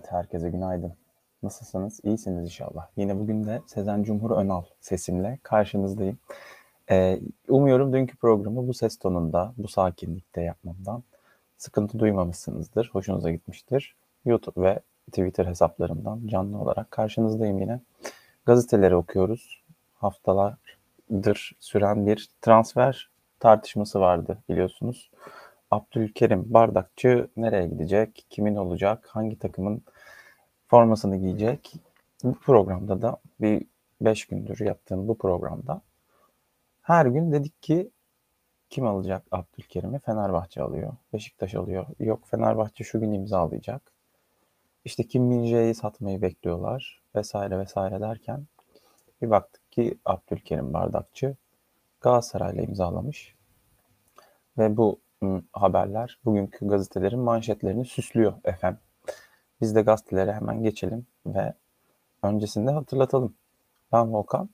Evet, 0.00 0.12
herkese 0.12 0.50
günaydın. 0.50 0.92
Nasılsınız? 1.42 2.00
İyisiniz 2.04 2.44
inşallah. 2.44 2.86
Yine 2.96 3.18
bugün 3.18 3.44
de 3.44 3.62
Sezen 3.66 4.02
Cumhur 4.02 4.30
Önal 4.30 4.62
sesimle 4.80 5.38
karşınızdayım. 5.42 6.18
Ee, 6.90 7.20
umuyorum 7.48 7.92
dünkü 7.92 8.16
programı 8.16 8.68
bu 8.68 8.74
ses 8.74 8.98
tonunda, 8.98 9.52
bu 9.58 9.68
sakinlikte 9.68 10.42
yapmamdan 10.42 11.02
sıkıntı 11.56 11.98
duymamışsınızdır, 11.98 12.90
hoşunuza 12.92 13.30
gitmiştir. 13.30 13.96
YouTube 14.24 14.62
ve 14.62 14.80
Twitter 15.06 15.46
hesaplarımdan 15.46 16.20
canlı 16.26 16.58
olarak 16.58 16.90
karşınızdayım 16.90 17.60
yine. 17.60 17.80
Gazeteleri 18.46 18.96
okuyoruz. 18.96 19.62
Haftalardır 19.94 21.52
süren 21.60 22.06
bir 22.06 22.28
transfer 22.42 23.10
tartışması 23.40 24.00
vardı 24.00 24.38
biliyorsunuz. 24.48 25.10
Abdülkerim 25.70 26.44
Bardakçı 26.46 27.28
nereye 27.36 27.66
gidecek, 27.66 28.26
kimin 28.30 28.56
olacak, 28.56 29.08
hangi 29.10 29.38
takımın 29.38 29.82
formasını 30.70 31.16
giyecek? 31.16 31.74
Bu 32.24 32.34
programda 32.34 33.02
da 33.02 33.16
bir 33.40 33.66
5 34.00 34.26
gündür 34.26 34.60
yaptığım 34.60 35.08
bu 35.08 35.18
programda 35.18 35.82
her 36.82 37.06
gün 37.06 37.32
dedik 37.32 37.62
ki 37.62 37.90
kim 38.70 38.86
alacak 38.86 39.22
Abdülkerim'i? 39.30 39.98
Fenerbahçe 39.98 40.62
alıyor. 40.62 40.92
Beşiktaş 41.12 41.54
alıyor. 41.54 41.86
Yok 41.98 42.26
Fenerbahçe 42.26 42.84
şu 42.84 43.00
gün 43.00 43.12
imzalayacak. 43.12 43.92
İşte 44.84 45.02
Kim 45.06 45.22
Min 45.22 45.72
satmayı 45.72 46.22
bekliyorlar 46.22 47.02
vesaire 47.14 47.58
vesaire 47.58 48.00
derken 48.00 48.46
bir 49.22 49.30
baktık 49.30 49.72
ki 49.72 49.98
Abdülkerim 50.04 50.72
Bardakçı 50.72 51.36
Galatasaray'la 52.00 52.62
imzalamış. 52.62 53.34
Ve 54.58 54.76
bu 54.76 55.00
haberler 55.52 56.18
bugünkü 56.24 56.68
gazetelerin 56.68 57.20
manşetlerini 57.20 57.84
süslüyor 57.84 58.32
efendim. 58.44 58.80
Biz 59.60 59.74
de 59.74 59.82
gazetelere 59.82 60.32
hemen 60.32 60.62
geçelim 60.62 61.06
ve 61.26 61.54
öncesinde 62.22 62.70
hatırlatalım. 62.70 63.34
Ben 63.92 64.12
Volkan. 64.12 64.48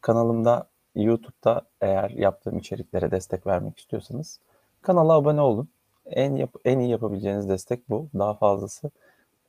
Kanalımda 0.00 0.68
YouTube'da 0.94 1.62
eğer 1.80 2.10
yaptığım 2.10 2.58
içeriklere 2.58 3.10
destek 3.10 3.46
vermek 3.46 3.78
istiyorsanız 3.78 4.40
kanala 4.82 5.12
abone 5.12 5.40
olun. 5.40 5.68
En 6.06 6.36
yap 6.36 6.50
en 6.64 6.78
iyi 6.78 6.90
yapabileceğiniz 6.90 7.48
destek 7.48 7.90
bu. 7.90 8.08
Daha 8.18 8.34
fazlası 8.34 8.90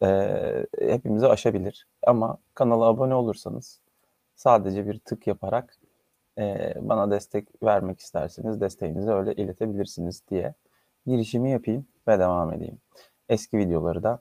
e, 0.04 0.66
hepimizi 0.80 1.28
aşabilir. 1.28 1.88
Ama 2.04 2.38
kanala 2.54 2.86
abone 2.86 3.16
olursanız 3.16 3.80
sadece 4.36 4.88
bir 4.88 5.00
tık 5.00 5.28
yaparak 5.28 5.78
e, 6.38 6.74
bana 6.82 7.12
destek 7.12 7.64
vermek 7.64 8.00
isterseniz 8.00 8.62
desteğinizi 8.62 9.12
öyle 9.12 9.34
iletebilirsiniz 9.34 10.24
diye 10.30 10.54
girişimi 11.08 11.52
yapayım 11.52 11.86
ve 12.08 12.20
devam 12.20 12.54
edeyim. 12.54 12.78
Eski 13.30 13.58
videoları 13.58 14.04
da 14.04 14.20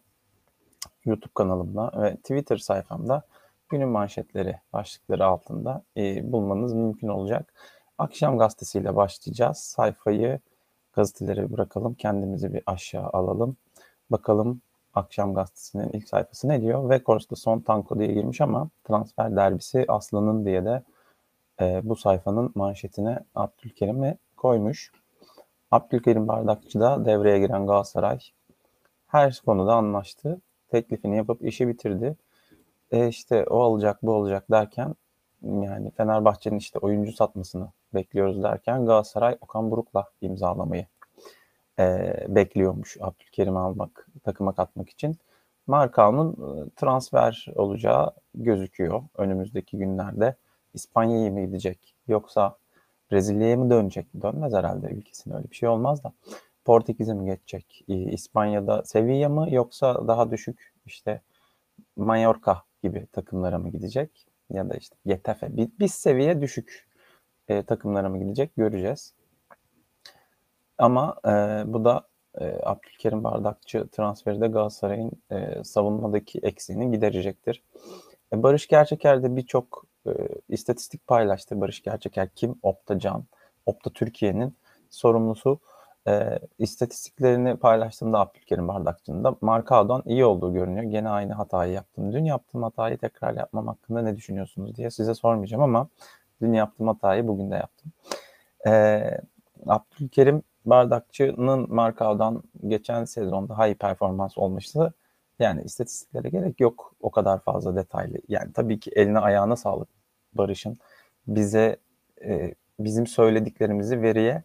YouTube 1.05 1.33
kanalımda 1.35 1.93
ve 2.03 2.17
Twitter 2.17 2.57
sayfamda 2.57 3.23
günün 3.69 3.89
manşetleri 3.89 4.57
başlıkları 4.73 5.27
altında 5.27 5.83
e, 5.97 6.33
bulmanız 6.33 6.75
mümkün 6.75 7.09
olacak. 7.09 7.55
Akşam 7.99 8.39
gazetesiyle 8.39 8.97
başlayacağız. 8.97 9.59
Sayfayı 9.59 10.41
gazetelere 10.93 11.53
bırakalım. 11.53 11.95
Kendimizi 11.95 12.55
bir 12.55 12.63
aşağı 12.67 13.11
alalım. 13.13 13.57
Bakalım 14.11 14.61
Akşam 14.95 15.35
gazetesinin 15.35 15.91
ilk 15.93 16.09
sayfası 16.09 16.49
ne 16.49 16.61
diyor? 16.61 16.91
Ve 16.91 17.03
Kors'ta 17.03 17.37
son 17.37 17.61
tanko 17.61 17.99
diye 17.99 18.13
girmiş 18.13 18.41
ama 18.41 18.69
transfer 18.85 19.37
derbisi 19.37 19.85
Aslı'nın 19.89 20.45
diye 20.45 20.65
de 20.65 20.83
e, 21.61 21.81
bu 21.85 21.97
sayfanın 21.97 22.53
manşetine 22.55 23.19
Abdülkerim'i 23.35 24.19
koymuş. 24.37 24.93
Abdülkerim 25.71 26.29
Bardakçı 26.29 26.81
da 26.81 27.05
devreye 27.05 27.39
giren 27.39 27.67
Galatasaray 27.67 28.19
her 29.07 29.43
konuda 29.47 29.75
anlaştı. 29.75 30.41
Teklifini 30.71 31.17
yapıp 31.17 31.45
işi 31.45 31.69
bitirdi. 31.69 32.17
E 32.91 33.09
işte 33.09 33.45
o 33.45 33.61
alacak 33.63 34.03
bu 34.03 34.13
olacak 34.13 34.45
derken 34.51 34.95
yani 35.43 35.91
Fenerbahçe'nin 35.91 36.59
işte 36.59 36.79
oyuncu 36.79 37.13
satmasını 37.13 37.69
bekliyoruz 37.95 38.43
derken 38.43 38.87
Galatasaray 38.87 39.39
Okan 39.41 39.71
Buruk'la 39.71 40.07
imzalamayı 40.21 40.87
e, 41.79 42.15
bekliyormuş 42.29 42.97
Abdülkerim 43.01 43.57
almak, 43.57 44.07
takıma 44.25 44.55
katmak 44.55 44.91
için. 44.91 45.19
Markao'nun 45.67 46.33
e, 46.33 46.71
transfer 46.77 47.47
olacağı 47.55 48.11
gözüküyor 48.35 49.03
önümüzdeki 49.17 49.79
günlerde. 49.79 50.35
İspanya'ya 50.75 51.31
mı 51.31 51.41
gidecek 51.41 51.95
yoksa 52.09 52.57
Brezilya'ya 53.13 53.57
mı 53.57 53.71
dönecek? 53.71 54.07
Dönmez 54.23 54.53
herhalde 54.53 54.87
ülkesine 54.87 55.35
öyle 55.35 55.51
bir 55.51 55.57
şey 55.57 55.69
olmaz 55.69 56.05
da. 56.05 56.13
Portekiz'e 56.65 57.15
mi 57.15 57.27
geçecek? 57.27 57.85
İspanya'da 57.89 58.83
Sevilla 58.85 59.29
mı 59.29 59.47
yoksa 59.51 60.09
daha 60.09 60.31
düşük 60.31 60.73
işte 60.87 61.21
Mallorca 61.97 62.57
gibi 62.83 63.07
takımlara 63.13 63.59
mı 63.59 63.69
gidecek? 63.69 64.27
Ya 64.51 64.71
da 64.71 64.75
işte 64.75 64.97
Getafe. 65.07 65.57
Bir, 65.57 65.69
bir 65.81 65.89
seviye 65.89 66.41
düşük 66.41 66.89
e, 67.49 67.63
takımlara 67.63 68.09
mı 68.09 68.19
gidecek 68.19 68.57
göreceğiz. 68.57 69.15
Ama 70.79 71.17
e, 71.25 71.31
bu 71.67 71.85
da 71.85 72.09
e, 72.41 72.59
Abdülkerim 72.63 73.25
Bardakçı 73.25 73.89
transferi 73.89 74.41
de 74.41 74.47
Galatasaray'ın 74.47 75.13
e, 75.31 75.65
savunmadaki 75.65 76.39
eksiğini 76.39 76.91
giderecektir. 76.91 77.63
E, 78.33 78.43
Barış 78.43 78.69
Gerçeker 78.69 79.23
de 79.23 79.37
birçok 79.37 79.87
e, 80.07 80.11
istatistik 80.49 81.07
paylaştı. 81.07 81.61
Barış 81.61 81.83
Gerçeker 81.83 82.29
kim? 82.29 82.55
Opta 82.63 82.99
Can. 82.99 83.25
Opta 83.67 83.91
Türkiye'nin 83.91 84.55
sorumlusu. 84.91 85.61
E, 86.09 86.39
istatistiklerini 86.59 87.57
paylaştığımda 87.57 88.21
Abdülkerim 88.21 88.69
Bardakçı'nın 88.69 89.25
da 89.25 89.37
Markao'dan 89.41 90.03
iyi 90.07 90.25
olduğu 90.25 90.53
görünüyor. 90.53 90.85
Gene 90.85 91.09
aynı 91.09 91.33
hatayı 91.33 91.73
yaptım. 91.73 92.13
Dün 92.13 92.25
yaptığım 92.25 92.63
hatayı 92.63 92.99
tekrar 92.99 93.35
yapmam 93.35 93.67
hakkında 93.67 94.03
ne 94.03 94.17
düşünüyorsunuz 94.17 94.77
diye 94.77 94.91
size 94.91 95.15
sormayacağım 95.15 95.63
ama 95.63 95.89
dün 96.43 96.53
yaptığım 96.53 96.89
hatayı 96.89 97.29
bugün 97.29 97.51
de 97.51 97.55
yaptım. 97.55 97.93
E, 98.67 99.03
Abdülkerim 99.67 100.43
Bardakçı'nın 100.67 101.75
Markao'dan 101.75 102.43
geçen 102.67 103.05
sezon 103.05 103.49
daha 103.49 103.67
iyi 103.67 103.75
performans 103.75 104.39
olmuştu. 104.39 104.95
Yani 105.39 105.63
istatistiklere 105.63 106.29
gerek 106.29 106.61
yok 106.61 106.95
o 107.01 107.11
kadar 107.11 107.41
fazla 107.41 107.77
detaylı. 107.77 108.19
Yani 108.29 108.53
tabii 108.53 108.81
ki 108.81 108.91
eline 108.95 109.19
ayağına 109.19 109.57
sağlık 109.57 109.89
Barış'ın. 110.33 110.79
Bize 111.27 111.77
e, 112.25 112.55
bizim 112.81 113.07
söylediklerimizi 113.07 114.03
veriye 114.03 114.43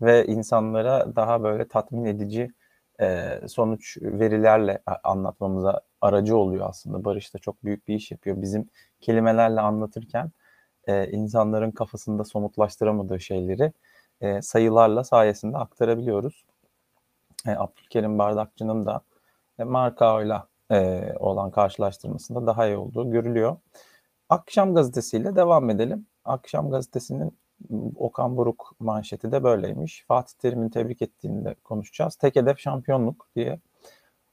ve 0.00 0.26
insanlara 0.26 1.16
daha 1.16 1.42
böyle 1.42 1.68
tatmin 1.68 2.04
edici 2.04 2.50
e, 3.00 3.40
sonuç 3.48 3.98
verilerle 4.02 4.82
anlatmamıza 5.04 5.80
aracı 6.00 6.36
oluyor 6.36 6.68
aslında. 6.68 7.04
Barış 7.04 7.34
da 7.34 7.38
çok 7.38 7.64
büyük 7.64 7.88
bir 7.88 7.94
iş 7.94 8.10
yapıyor. 8.10 8.42
Bizim 8.42 8.68
kelimelerle 9.00 9.60
anlatırken 9.60 10.30
e, 10.86 11.10
insanların 11.10 11.70
kafasında 11.70 12.24
somutlaştıramadığı 12.24 13.20
şeyleri 13.20 13.72
e, 14.20 14.42
sayılarla 14.42 15.04
sayesinde 15.04 15.58
aktarabiliyoruz. 15.58 16.44
E, 17.46 17.50
Abdülkerim 17.50 18.18
Bardakçı'nın 18.18 18.86
da 18.86 19.00
e, 19.58 19.64
Markao'yla 19.64 20.48
e, 20.70 21.12
olan 21.18 21.50
karşılaştırmasında 21.50 22.46
daha 22.46 22.66
iyi 22.66 22.76
olduğu 22.76 23.10
görülüyor. 23.10 23.56
Akşam 24.28 24.74
gazetesiyle 24.74 25.36
devam 25.36 25.70
edelim. 25.70 26.06
Akşam 26.24 26.70
gazetesinin 26.70 27.38
Okan 27.96 28.36
Buruk 28.36 28.74
manşeti 28.80 29.32
de 29.32 29.44
böyleymiş. 29.44 30.04
Fatih 30.08 30.34
Terim'in 30.38 30.68
tebrik 30.68 31.02
ettiğini 31.02 31.44
de 31.44 31.54
konuşacağız. 31.64 32.16
Tek 32.16 32.36
hedef 32.36 32.58
şampiyonluk 32.58 33.28
diye 33.36 33.58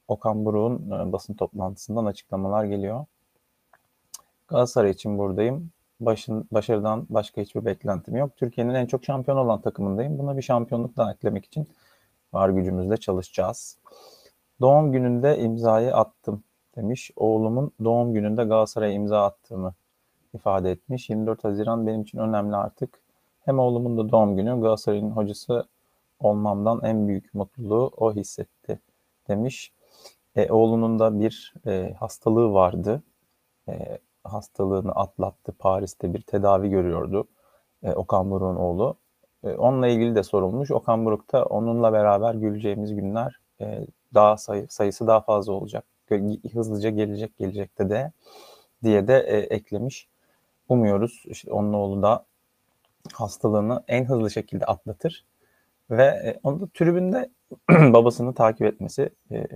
Okan 0.07 0.45
Buruk'un 0.45 0.91
e, 0.91 1.11
basın 1.11 1.33
toplantısından 1.33 2.05
açıklamalar 2.05 2.63
geliyor. 2.63 3.05
Galatasaray 4.47 4.91
için 4.91 5.17
buradayım. 5.17 5.71
Başın, 5.99 6.47
başarıdan 6.51 7.05
başka 7.09 7.41
hiçbir 7.41 7.65
beklentim 7.65 8.15
yok. 8.15 8.37
Türkiye'nin 8.37 8.73
en 8.73 8.85
çok 8.85 9.05
şampiyon 9.05 9.37
olan 9.37 9.61
takımındayım. 9.61 10.19
Buna 10.19 10.37
bir 10.37 10.41
şampiyonluk 10.41 10.97
daha 10.97 11.11
eklemek 11.11 11.45
için 11.45 11.67
var 12.33 12.49
gücümüzle 12.49 12.97
çalışacağız. 12.97 13.77
Doğum 14.61 14.91
gününde 14.91 15.39
imzayı 15.39 15.95
attım 15.95 16.43
demiş. 16.75 17.11
Oğlumun 17.15 17.71
doğum 17.83 18.13
gününde 18.13 18.43
Galatasaray'a 18.43 18.93
imza 18.93 19.25
attığımı 19.25 19.73
ifade 20.33 20.71
etmiş. 20.71 21.09
24 21.09 21.43
Haziran 21.43 21.87
benim 21.87 22.01
için 22.01 22.17
önemli 22.17 22.55
artık. 22.55 23.04
Hem 23.45 23.59
oğlumun 23.59 23.97
da 23.97 24.11
doğum 24.11 24.35
günü 24.35 24.61
Galatasaray'ın 24.61 25.11
hocası 25.11 25.65
olmamdan 26.19 26.79
en 26.83 27.07
büyük 27.07 27.33
mutluluğu 27.33 27.91
o 27.97 28.13
hissetti 28.15 28.79
demiş. 29.27 29.73
E, 30.35 30.51
oğlunun 30.51 30.99
da 30.99 31.19
bir 31.19 31.53
e, 31.67 31.93
hastalığı 31.99 32.53
vardı. 32.53 33.03
E, 33.69 33.97
hastalığını 34.23 34.91
atlattı. 34.91 35.51
Paris'te 35.59 36.13
bir 36.13 36.21
tedavi 36.21 36.69
görüyordu. 36.69 37.27
E, 37.83 37.91
Okan 37.93 38.31
Buruk'un 38.31 38.55
oğlu. 38.55 38.95
E, 39.43 39.53
onunla 39.53 39.87
ilgili 39.87 40.15
de 40.15 40.23
sorulmuş. 40.23 40.71
Okan 40.71 41.05
Buruk 41.05 41.33
da 41.33 41.45
onunla 41.45 41.93
beraber 41.93 42.35
güleceğimiz 42.35 42.95
günler 42.95 43.39
e, 43.61 43.87
daha 44.13 44.37
sayı, 44.37 44.67
sayısı 44.69 45.07
daha 45.07 45.21
fazla 45.21 45.53
olacak. 45.53 45.85
Hızlıca 46.53 46.89
gelecek 46.89 47.37
gelecekte 47.37 47.89
de 47.89 48.11
diye 48.83 49.07
de 49.07 49.19
e, 49.19 49.37
eklemiş. 49.37 50.07
Umuyoruz 50.69 51.23
işte 51.25 51.53
onun 51.53 51.73
oğlu 51.73 52.01
da 52.01 52.25
hastalığını 53.13 53.83
en 53.87 54.05
hızlı 54.05 54.31
şekilde 54.31 54.65
atlatır 54.65 55.25
ve 55.89 56.03
e, 56.03 56.39
onu 56.43 56.61
da 56.61 56.67
tribünde 56.73 57.29
babasını 57.69 58.33
takip 58.33 58.67
etmesi 58.67 59.09
e, 59.31 59.47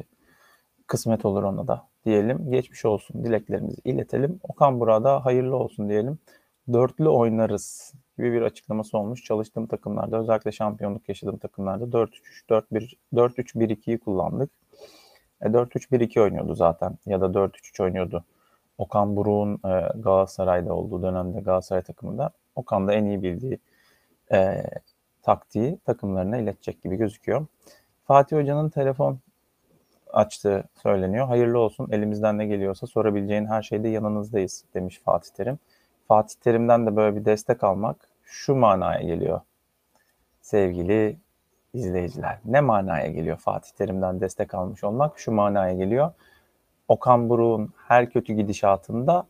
kısmet 0.87 1.25
olur 1.25 1.43
ona 1.43 1.67
da 1.67 1.87
diyelim. 2.05 2.51
Geçmiş 2.51 2.85
olsun 2.85 3.25
dileklerimizi 3.25 3.81
iletelim. 3.85 4.39
Okan 4.43 4.79
burada 4.79 5.25
hayırlı 5.25 5.55
olsun 5.55 5.89
diyelim. 5.89 6.19
Dörtlü 6.73 7.09
oynarız 7.09 7.93
gibi 8.17 8.33
bir 8.33 8.41
açıklaması 8.41 8.97
olmuş. 8.97 9.23
Çalıştığım 9.23 9.67
takımlarda 9.67 10.19
özellikle 10.19 10.51
şampiyonluk 10.51 11.09
yaşadığım 11.09 11.37
takımlarda 11.37 11.85
4-3-3, 11.85 12.09
4-1, 12.49 12.95
4-3-1-2'yi 13.13 13.99
kullandık. 13.99 14.51
E, 15.41 15.45
4-3-1-2 15.45 16.21
oynuyordu 16.21 16.55
zaten 16.55 16.97
ya 17.05 17.21
da 17.21 17.25
4-3-3 17.25 17.83
oynuyordu. 17.83 18.23
Okan 18.77 19.15
Buruk'un 19.15 19.53
e, 19.53 19.91
Galatasaray'da 19.95 20.73
olduğu 20.73 21.03
dönemde 21.03 21.39
Galatasaray 21.39 21.81
takımında 21.81 22.31
Okan 22.55 22.87
da 22.87 22.93
en 22.93 23.05
iyi 23.05 23.23
bildiği 23.23 23.59
e, 24.31 24.63
taktiği 25.21 25.77
takımlarına 25.77 26.37
iletecek 26.37 26.83
gibi 26.83 26.95
gözüküyor. 26.95 27.45
Fatih 28.03 28.37
Hoca'nın 28.37 28.69
telefon 28.69 29.19
açtığı 30.13 30.63
söyleniyor. 30.83 31.27
Hayırlı 31.27 31.59
olsun 31.59 31.87
elimizden 31.91 32.37
ne 32.37 32.45
geliyorsa 32.45 32.87
sorabileceğin 32.87 33.45
her 33.45 33.61
şeyde 33.61 33.87
yanınızdayız 33.87 34.65
demiş 34.73 35.01
Fatih 35.05 35.29
Terim. 35.31 35.59
Fatih 36.07 36.35
Terim'den 36.41 36.85
de 36.85 36.95
böyle 36.95 37.15
bir 37.15 37.25
destek 37.25 37.63
almak 37.63 38.09
şu 38.23 38.55
manaya 38.55 39.01
geliyor 39.01 39.41
sevgili 40.41 41.17
izleyiciler. 41.73 42.39
Ne 42.45 42.61
manaya 42.61 43.07
geliyor 43.07 43.37
Fatih 43.37 43.71
Terim'den 43.71 44.21
destek 44.21 44.53
almış 44.53 44.83
olmak? 44.83 45.19
Şu 45.19 45.31
manaya 45.31 45.73
geliyor. 45.73 46.11
Okan 46.87 47.29
Buruk'un 47.29 47.73
her 47.87 48.09
kötü 48.09 48.33
gidişatında 48.33 49.27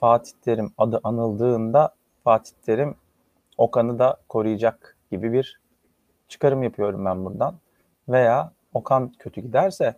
Fatih 0.00 0.32
Terim 0.44 0.72
adı 0.78 1.00
anıldığında 1.04 1.94
Fatih 2.24 2.52
Terim 2.66 2.94
Okan'ı 3.58 3.98
da 3.98 4.16
koruyacak 4.28 4.96
gibi 5.10 5.32
bir 5.32 5.60
çıkarım 6.28 6.62
yapıyorum 6.62 7.04
ben 7.04 7.24
buradan. 7.24 7.58
Veya 8.08 8.52
Okan 8.74 9.12
kötü 9.18 9.40
giderse 9.40 9.94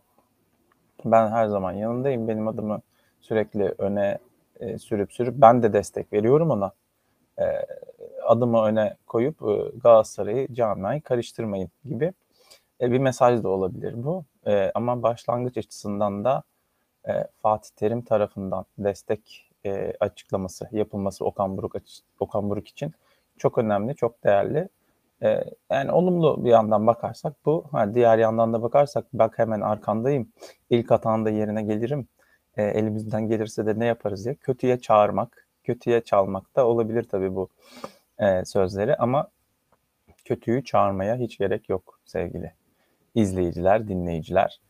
ben 1.05 1.31
her 1.31 1.46
zaman 1.46 1.73
yanındayım. 1.73 2.28
Benim 2.28 2.49
adımı 2.49 2.81
sürekli 3.20 3.75
öne 3.78 4.19
e, 4.61 4.78
sürüp 4.78 5.12
sürüp 5.12 5.34
ben 5.37 5.62
de 5.62 5.73
destek 5.73 6.12
veriyorum 6.12 6.50
ona. 6.50 6.73
E, 7.38 7.44
adımı 8.23 8.64
öne 8.64 8.96
koyup 9.06 9.43
e, 9.43 9.79
Galatasaray'ı 9.82 10.55
camiayı 10.55 11.02
karıştırmayın 11.02 11.70
gibi 11.84 12.12
e, 12.81 12.93
bir 12.93 12.99
mesaj 12.99 13.43
da 13.43 13.49
olabilir 13.49 14.05
bu. 14.05 14.25
E, 14.46 14.72
ama 14.75 15.02
başlangıç 15.02 15.56
açısından 15.58 16.25
da 16.25 16.43
e, 17.08 17.12
Fatih 17.43 17.70
Terim 17.76 18.02
tarafından 18.02 18.64
destek 18.79 19.50
e, 19.67 19.93
açıklaması 20.01 20.69
yapılması 20.73 21.25
Okan 21.25 21.57
Buruk 21.57 21.77
Okan 22.21 22.51
Buruk 22.51 22.69
için 22.69 22.93
çok 23.39 23.59
önemli, 23.59 23.95
çok 23.95 24.25
değerli. 24.25 24.69
E, 25.23 25.45
yani 25.71 25.93
olumlu 25.93 26.45
bir 26.45 26.51
yandan 26.51 26.87
bakarsak 26.87 27.35
bu, 27.47 27.65
ha, 27.73 27.95
diğer 27.95 28.19
yandan 28.19 28.53
da 28.53 28.63
bakarsak 28.63 29.07
bak 29.13 29.39
hemen 29.39 29.61
arkandayım, 29.61 30.33
ilk 30.71 30.91
hatanda 30.91 31.31
yerine 31.31 31.63
gelirim, 31.63 32.09
e, 32.57 32.63
elimizden 32.65 33.29
gelirse 33.29 33.67
de 33.67 33.79
ne 33.79 33.87
yaparız 33.87 34.25
diye 34.25 34.35
kötüye 34.35 34.81
çağırmak, 34.81 35.47
kötüye 35.65 36.01
çalmak 36.01 36.57
da 36.57 36.67
olabilir 36.67 37.03
tabii 37.03 37.35
bu 37.35 37.49
e, 38.19 38.45
sözleri 38.45 38.97
ama 38.97 39.29
kötüyü 40.25 40.65
çağırmaya 40.65 41.17
hiç 41.17 41.39
gerek 41.39 41.69
yok 41.69 42.01
sevgili 42.05 42.53
izleyiciler, 43.15 43.89
dinleyiciler 43.89 44.61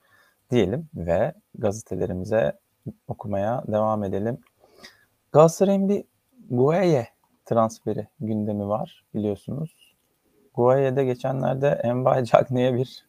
diyelim 0.51 0.89
ve 0.95 1.33
gazetelerimize 1.55 2.53
okumaya 3.09 3.65
devam 3.67 4.05
edelim. 4.05 4.39
Galatasaray'ın 5.37 5.89
bir 5.89 6.05
Gueye 6.51 7.09
transferi 7.45 8.09
gündemi 8.21 8.69
var 8.69 9.05
biliyorsunuz. 9.15 9.95
Guaye'de 10.55 11.05
geçenlerde 11.05 11.69
Envay 11.69 12.25
Cagney'e 12.25 12.75
bir 12.75 13.07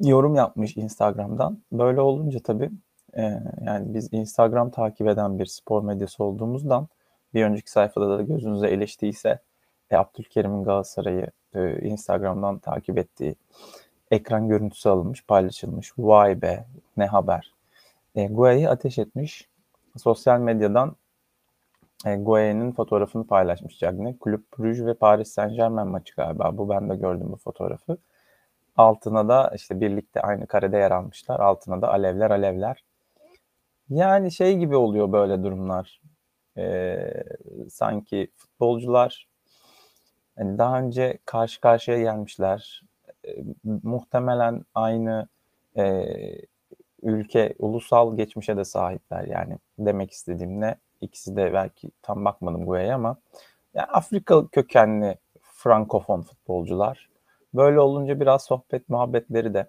yorum 0.00 0.34
yapmış 0.34 0.76
Instagram'dan. 0.76 1.58
Böyle 1.72 2.00
olunca 2.00 2.40
tabii 2.40 2.70
e, 3.16 3.22
yani 3.66 3.94
biz 3.94 4.08
Instagram 4.12 4.70
takip 4.70 5.08
eden 5.08 5.38
bir 5.38 5.46
spor 5.46 5.82
medyası 5.82 6.24
olduğumuzdan 6.24 6.88
bir 7.34 7.44
önceki 7.44 7.70
sayfada 7.70 8.18
da 8.18 8.22
gözünüze 8.22 8.68
eleştiyse 8.68 9.38
e, 9.90 9.96
Abdülkerim'in 9.96 10.64
Galatasaray'ı 10.64 11.30
e, 11.54 11.88
Instagram'dan 11.88 12.58
takip 12.58 12.98
ettiği 12.98 13.36
ekran 14.10 14.48
görüntüsü 14.48 14.88
alınmış, 14.88 15.24
paylaşılmış. 15.24 15.92
Vay 15.98 16.42
be 16.42 16.66
ne 16.96 17.06
haber. 17.06 17.52
E, 18.14 18.26
Guaya'yı 18.26 18.70
ateş 18.70 18.98
etmiş. 18.98 19.48
Sosyal 19.96 20.40
medyadan 20.40 20.96
e, 22.06 22.16
Guaya'nın 22.16 22.72
fotoğrafını 22.72 23.26
paylaşmış 23.26 23.78
Cagney. 23.78 24.18
Kulüp 24.18 24.58
Brugge 24.58 24.86
ve 24.86 24.94
Paris 24.94 25.28
Saint 25.32 25.56
Germain 25.56 25.88
maçı 25.88 26.14
galiba. 26.16 26.58
Bu 26.58 26.68
ben 26.68 26.90
de 26.90 26.96
gördüm 26.96 27.32
bu 27.32 27.36
fotoğrafı. 27.36 27.98
Altına 28.76 29.28
da 29.28 29.52
işte 29.54 29.80
birlikte 29.80 30.20
aynı 30.20 30.46
karede 30.46 30.76
yer 30.76 30.90
almışlar. 30.90 31.40
Altına 31.40 31.82
da 31.82 31.92
alevler 31.92 32.30
alevler. 32.30 32.84
Yani 33.88 34.32
şey 34.32 34.58
gibi 34.58 34.76
oluyor 34.76 35.12
böyle 35.12 35.42
durumlar. 35.42 36.00
Ee, 36.58 37.24
sanki 37.70 38.30
futbolcular 38.36 39.28
yani 40.38 40.58
daha 40.58 40.80
önce 40.80 41.18
karşı 41.24 41.60
karşıya 41.60 41.98
gelmişler. 41.98 42.82
Ee, 43.24 43.44
muhtemelen 43.82 44.64
aynı 44.74 45.28
e, 45.76 46.04
ülke 47.06 47.54
ulusal 47.58 48.16
geçmişe 48.16 48.56
de 48.56 48.64
sahipler 48.64 49.24
yani 49.24 49.58
demek 49.78 50.10
istediğim 50.10 50.60
ne 50.60 50.76
ikisi 51.00 51.36
de 51.36 51.52
belki 51.52 51.90
tam 52.02 52.24
bakmadım 52.24 52.66
Guaya'ya 52.66 52.94
ama 52.94 53.16
yani 53.74 53.86
Afrika 53.86 54.46
kökenli 54.46 55.18
frankofon 55.42 56.22
futbolcular. 56.22 57.08
Böyle 57.54 57.80
olunca 57.80 58.20
biraz 58.20 58.44
sohbet 58.44 58.88
muhabbetleri 58.88 59.54
de 59.54 59.66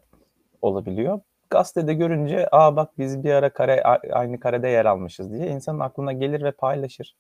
olabiliyor. 0.62 1.20
Gazetede 1.50 1.94
görünce 1.94 2.48
aa 2.52 2.76
bak 2.76 2.90
biz 2.98 3.24
bir 3.24 3.32
ara 3.32 3.50
kare 3.50 3.84
aynı 4.12 4.40
karede 4.40 4.68
yer 4.68 4.86
almışız 4.86 5.34
diye 5.34 5.48
insanın 5.48 5.80
aklına 5.80 6.14
gelir 6.14 6.44
ve 6.44 6.52
paylaşır. 6.52 7.16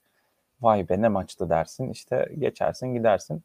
Vay 0.62 0.90
be 0.90 1.02
ne 1.02 1.08
maçtı 1.08 1.50
dersin 1.50 1.90
işte 1.90 2.30
geçersin 2.40 2.94
gidersin. 2.94 3.44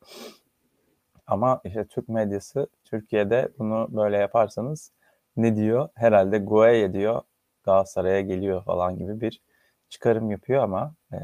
Ama 1.26 1.60
işte 1.64 1.84
Türk 1.84 2.08
medyası 2.08 2.66
Türkiye'de 2.84 3.48
bunu 3.58 3.88
böyle 3.90 4.16
yaparsanız 4.16 4.92
ne 5.36 5.56
diyor? 5.56 5.88
Herhalde 5.94 6.38
Gueye 6.38 6.92
diyor 6.92 7.22
Galatasaray'a 7.64 8.20
geliyor 8.20 8.64
falan 8.64 8.98
gibi 8.98 9.20
bir 9.20 9.40
çıkarım 9.88 10.30
yapıyor 10.30 10.62
ama 10.62 10.94
e, 11.12 11.16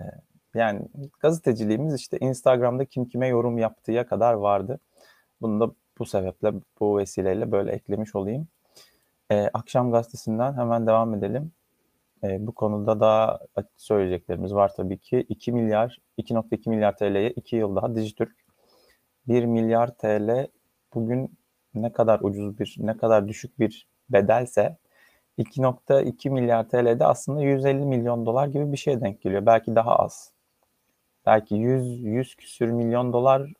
yani 0.54 0.88
gazeteciliğimiz 1.20 1.94
işte 1.94 2.18
Instagram'da 2.18 2.84
kim 2.84 3.04
kime 3.04 3.28
yorum 3.28 3.58
yaptığı 3.58 4.06
kadar 4.06 4.34
vardı. 4.34 4.80
Bunu 5.40 5.60
da 5.60 5.74
bu 5.98 6.06
sebeple 6.06 6.52
bu 6.80 6.98
vesileyle 6.98 7.52
böyle 7.52 7.72
eklemiş 7.72 8.14
olayım. 8.14 8.48
E, 9.30 9.50
Akşam 9.54 9.92
gazetesinden 9.92 10.54
hemen 10.56 10.86
devam 10.86 11.14
edelim. 11.14 11.52
E, 12.24 12.46
bu 12.46 12.52
konuda 12.52 13.00
da 13.00 13.40
söyleyeceklerimiz 13.76 14.54
var 14.54 14.72
tabii 14.76 14.98
ki. 14.98 15.26
2 15.28 15.52
milyar, 15.52 15.98
2.2 16.18 16.70
milyar 16.70 16.96
TL'ye 16.96 17.30
2 17.30 17.56
yıl 17.56 17.76
daha 17.76 17.96
Dijitürk 17.96 18.36
1 19.28 19.44
milyar 19.44 19.94
TL 19.98 20.46
bugün 20.94 21.38
ne 21.74 21.92
kadar 21.92 22.20
ucuz 22.20 22.58
bir, 22.58 22.76
ne 22.78 22.96
kadar 22.96 23.28
düşük 23.28 23.58
bir 23.58 23.88
bedelse 24.10 24.76
2.2 25.38 26.30
milyar 26.30 26.68
TL'de 26.68 27.04
aslında 27.04 27.42
150 27.42 27.84
milyon 27.84 28.26
dolar 28.26 28.46
gibi 28.46 28.72
bir 28.72 28.76
şey 28.76 29.00
denk 29.00 29.22
geliyor. 29.22 29.46
Belki 29.46 29.74
daha 29.74 29.96
az. 29.96 30.32
Belki 31.26 31.54
100, 31.54 32.04
100 32.04 32.34
küsür 32.34 32.70
milyon 32.70 33.12
dolar 33.12 33.52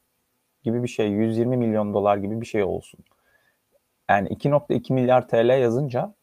gibi 0.62 0.83
bir 0.83 0.88
şey, 0.88 1.09
120 1.09 1.57
milyon 1.57 1.95
dolar 1.95 2.17
gibi 2.17 2.40
bir 2.40 2.47
şey 2.47 2.64
olsun. 2.64 3.00
Yani 4.11 4.28
2.2 4.28 4.93
milyar 4.93 5.28
TL 5.28 5.61
yazınca 5.61 6.14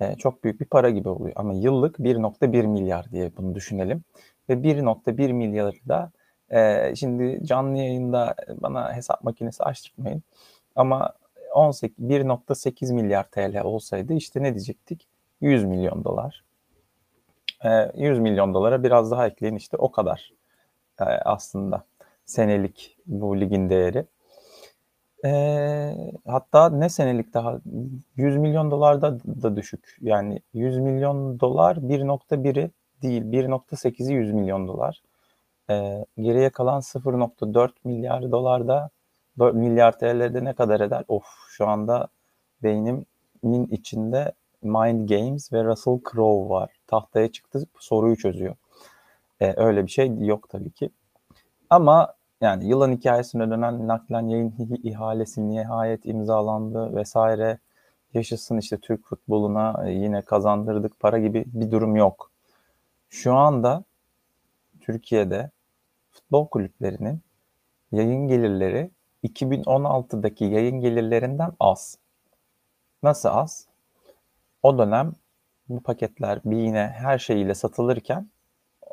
e, 0.00 0.16
çok 0.16 0.44
büyük 0.44 0.60
bir 0.60 0.66
para 0.66 0.90
gibi 0.90 1.08
oluyor. 1.08 1.32
Ama 1.36 1.54
yıllık 1.54 1.98
1.1 1.98 2.66
milyar 2.66 3.10
diye 3.10 3.36
bunu 3.36 3.54
düşünelim. 3.54 4.04
Ve 4.48 4.62
1.1 4.62 5.32
milyarı 5.32 5.88
da 5.88 6.12
e, 6.50 6.92
şimdi 6.96 7.46
canlı 7.46 7.78
yayında 7.78 8.34
bana 8.48 8.96
hesap 8.96 9.24
makinesi 9.24 9.64
açtırmayın. 9.64 10.22
Ama 10.76 11.12
18 11.54 11.98
1.8 11.98 12.92
milyar 12.92 13.24
TL 13.30 13.62
olsaydı 13.62 14.14
işte 14.14 14.42
ne 14.42 14.54
diyecektik? 14.54 15.08
100 15.40 15.64
milyon 15.64 16.04
dolar. 16.04 16.44
E, 17.64 17.90
100 17.94 18.18
milyon 18.18 18.54
dolara 18.54 18.82
biraz 18.82 19.10
daha 19.10 19.26
ekleyin 19.26 19.56
işte 19.56 19.76
o 19.76 19.92
kadar 19.92 20.32
e, 21.00 21.04
aslında 21.04 21.84
senelik 22.24 22.96
bu 23.06 23.40
ligin 23.40 23.70
değeri. 23.70 24.06
E, 25.24 25.30
hatta 26.26 26.70
ne 26.70 26.88
senelik 26.88 27.34
daha 27.34 27.60
100 28.16 28.36
milyon 28.36 28.70
dolar 28.70 29.02
da, 29.02 29.18
da 29.42 29.56
düşük. 29.56 29.96
Yani 30.00 30.40
100 30.54 30.78
milyon 30.78 31.40
dolar 31.40 31.76
1.1'i 31.76 32.70
değil 33.02 33.22
1.8'i 33.22 34.12
100 34.12 34.32
milyon 34.32 34.68
dolar. 34.68 35.02
E, 35.70 36.04
geriye 36.18 36.50
kalan 36.50 36.80
0.4 36.80 37.70
milyar 37.84 38.32
dolarda 38.32 38.90
milyar 39.36 39.98
TL'de 39.98 40.44
ne 40.44 40.52
kadar 40.52 40.80
eder? 40.80 41.04
Of 41.08 41.24
şu 41.56 41.68
anda 41.68 42.08
beynimin 42.62 43.66
içinde 43.70 44.32
Mind 44.62 45.08
Games 45.08 45.52
ve 45.52 45.64
Russell 45.64 46.00
Crowe 46.12 46.50
var. 46.54 46.70
Tahtaya 46.86 47.32
çıktı 47.32 47.66
soruyu 47.78 48.16
çözüyor. 48.16 48.56
E, 49.40 49.54
öyle 49.56 49.86
bir 49.86 49.90
şey 49.90 50.18
yok 50.18 50.48
tabii 50.48 50.70
ki. 50.70 50.90
Ama 51.70 52.14
yani 52.40 52.68
yılan 52.68 52.92
hikayesine 52.92 53.50
dönen 53.50 53.88
naklen 53.88 54.28
yayın 54.28 54.54
ihalesi 54.82 55.48
nihayet 55.48 56.06
imzalandı 56.06 56.96
vesaire. 56.96 57.58
yaşasın 58.14 58.58
işte 58.58 58.78
Türk 58.78 59.04
futboluna 59.04 59.88
e, 59.88 59.92
yine 59.92 60.22
kazandırdık 60.22 61.00
para 61.00 61.18
gibi 61.18 61.44
bir 61.46 61.70
durum 61.70 61.96
yok. 61.96 62.30
Şu 63.08 63.34
anda 63.34 63.84
Türkiye'de 64.80 65.50
futbol 66.10 66.46
kulüplerinin 66.46 67.20
yayın 67.92 68.28
gelirleri 68.28 68.90
2016'daki 69.24 70.44
yayın 70.44 70.80
gelirlerinden 70.80 71.52
az. 71.60 71.98
Nasıl 73.02 73.28
az? 73.28 73.68
O 74.62 74.78
dönem 74.78 75.12
bu 75.68 75.80
paketler 75.82 76.40
bir 76.44 76.56
yine 76.56 76.94
her 76.96 77.18
şeyiyle 77.18 77.54
satılırken 77.54 78.28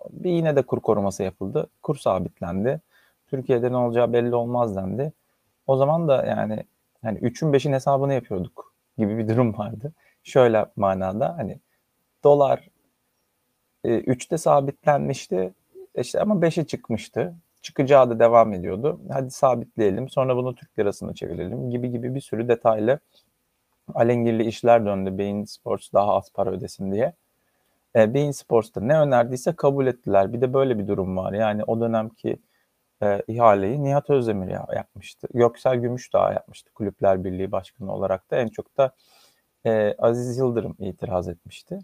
bir 0.09 0.31
yine 0.31 0.55
de 0.55 0.61
kur 0.61 0.79
koruması 0.81 1.23
yapıldı. 1.23 1.69
Kur 1.83 1.95
sabitlendi. 1.95 2.81
Türkiye'de 3.27 3.71
ne 3.71 3.77
olacağı 3.77 4.13
belli 4.13 4.35
olmaz 4.35 4.75
dendi. 4.75 5.13
O 5.67 5.77
zaman 5.77 6.07
da 6.07 6.25
yani 6.25 6.63
hani 7.01 7.19
3'ün 7.19 7.53
5'in 7.53 7.73
hesabını 7.73 8.13
yapıyorduk 8.13 8.73
gibi 8.97 9.17
bir 9.17 9.29
durum 9.29 9.57
vardı. 9.57 9.93
Şöyle 10.23 10.65
manada 10.75 11.37
hani 11.37 11.59
dolar 12.23 12.69
e, 13.83 13.89
3'te 13.89 14.37
sabitlenmişti 14.37 15.53
işte 15.95 16.21
ama 16.21 16.35
5'e 16.35 16.67
çıkmıştı. 16.67 17.35
Çıkacağı 17.61 18.09
da 18.09 18.19
devam 18.19 18.53
ediyordu. 18.53 19.01
Hadi 19.11 19.31
sabitleyelim 19.31 20.09
sonra 20.09 20.35
bunu 20.35 20.55
Türk 20.55 20.79
lirasına 20.79 21.13
çevirelim 21.13 21.69
gibi 21.69 21.91
gibi 21.91 22.15
bir 22.15 22.21
sürü 22.21 22.47
detaylı 22.47 22.99
alengirli 23.93 24.43
işler 24.43 24.85
döndü 24.85 25.17
Beyin 25.17 25.43
Sports 25.45 25.93
daha 25.93 26.15
az 26.15 26.31
para 26.33 26.51
ödesin 26.51 26.91
diye. 26.91 27.13
E, 27.95 28.13
Beyin 28.13 28.31
Sports'ta 28.31 28.81
ne 28.81 28.99
önerdiyse 28.99 29.55
kabul 29.55 29.87
ettiler. 29.87 30.33
Bir 30.33 30.41
de 30.41 30.53
böyle 30.53 30.79
bir 30.79 30.87
durum 30.87 31.17
var. 31.17 31.33
Yani 31.33 31.63
o 31.63 31.81
dönemki 31.81 32.37
e, 33.03 33.23
ihaleyi 33.27 33.83
Nihat 33.83 34.09
Özdemir 34.09 34.49
yapmıştı. 34.75 35.27
Göksel 35.33 35.77
Gümüşdağ 35.77 36.33
yapmıştı 36.33 36.71
Kulüpler 36.73 37.23
Birliği 37.23 37.51
Başkanı 37.51 37.93
olarak 37.93 38.31
da. 38.31 38.37
En 38.37 38.47
çok 38.47 38.77
da 38.77 38.91
e, 39.65 39.95
Aziz 39.99 40.37
Yıldırım 40.37 40.75
itiraz 40.79 41.27
etmişti. 41.27 41.79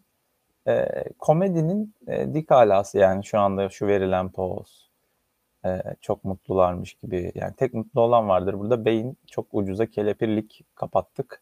E, 0.67 1.03
komedinin 1.19 1.96
e, 2.07 2.34
dik 2.34 2.51
alası 2.51 2.98
yani 2.98 3.25
şu 3.25 3.39
anda 3.39 3.69
şu 3.69 3.88
verilen 3.88 4.31
poz. 4.31 4.87
E, 5.67 5.95
çok 6.01 6.24
mutlularmış 6.24 6.93
gibi. 6.93 7.31
Yani 7.36 7.53
tek 7.57 7.74
mutlu 7.74 8.01
olan 8.01 8.29
vardır. 8.29 8.59
Burada 8.59 8.86
beyin 8.86 9.17
çok 9.27 9.47
ucuza 9.51 9.86
kelepirlik 9.86 10.65
kapattık. 10.75 11.41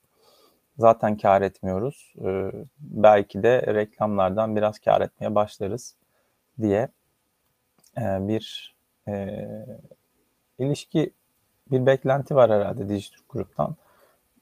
Zaten 0.78 1.18
kar 1.18 1.42
etmiyoruz. 1.42 2.14
E, 2.26 2.52
belki 2.80 3.44
de 3.44 3.62
reklamlardan 3.76 4.56
biraz 4.56 4.80
kar 4.80 5.02
etmeye 5.02 5.36
başlarız 5.36 5.96
diye 6.62 6.90
e, 7.98 8.28
bir 8.28 8.76
e, 9.08 9.46
ilişki 10.60 11.12
bir 11.72 11.86
beklenti 11.86 12.36
var 12.36 12.52
herhalde 12.52 12.90
Dijitürk 12.90 13.30
Grup'tan. 13.30 13.76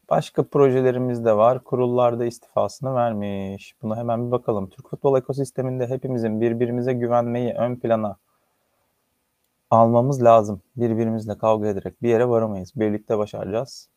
Başka 0.09 0.43
projelerimiz 0.43 1.25
de 1.25 1.37
var. 1.37 1.63
Kurullarda 1.63 2.25
istifasını 2.25 2.95
vermiş. 2.95 3.75
Buna 3.81 3.97
hemen 3.97 4.27
bir 4.27 4.31
bakalım. 4.31 4.69
Türk 4.69 4.89
futbol 4.89 5.17
ekosisteminde 5.17 5.87
hepimizin 5.87 6.41
birbirimize 6.41 6.93
güvenmeyi 6.93 7.53
ön 7.53 7.75
plana 7.75 8.17
almamız 9.73 10.23
lazım. 10.23 10.61
Birbirimizle 10.75 11.37
kavga 11.37 11.67
ederek 11.67 12.01
bir 12.01 12.09
yere 12.09 12.29
varamayız. 12.29 12.71
Birlikte 12.75 13.17
başaracağız. 13.17 13.89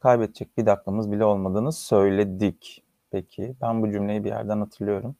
Kaybedecek 0.00 0.58
bir 0.58 0.66
dakikamız 0.66 1.12
bile 1.12 1.24
olmadığını 1.24 1.72
söyledik. 1.72 2.84
Peki 3.10 3.54
ben 3.62 3.82
bu 3.82 3.90
cümleyi 3.90 4.24
bir 4.24 4.28
yerden 4.28 4.60
hatırlıyorum 4.60 5.16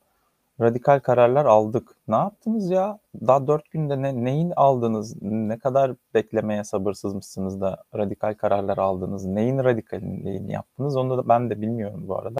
radikal 0.61 1.01
kararlar 1.01 1.45
aldık. 1.45 1.97
Ne 2.09 2.17
yaptınız 2.17 2.71
ya? 2.71 2.99
Daha 3.27 3.47
dört 3.47 3.71
günde 3.71 4.03
ne, 4.03 4.25
neyin 4.25 4.53
aldınız? 4.57 5.23
Ne 5.23 5.59
kadar 5.59 5.93
beklemeye 6.15 6.65
sabırsızmışsınız 6.65 7.61
da 7.61 7.85
radikal 7.97 8.35
kararlar 8.35 8.79
aldınız? 8.79 9.25
Neyin 9.25 9.59
radikalini 9.59 10.53
yaptınız? 10.53 10.97
Onu 10.97 11.19
da 11.19 11.29
ben 11.29 11.51
de 11.51 11.61
bilmiyorum 11.61 12.05
bu 12.09 12.19
arada. 12.19 12.39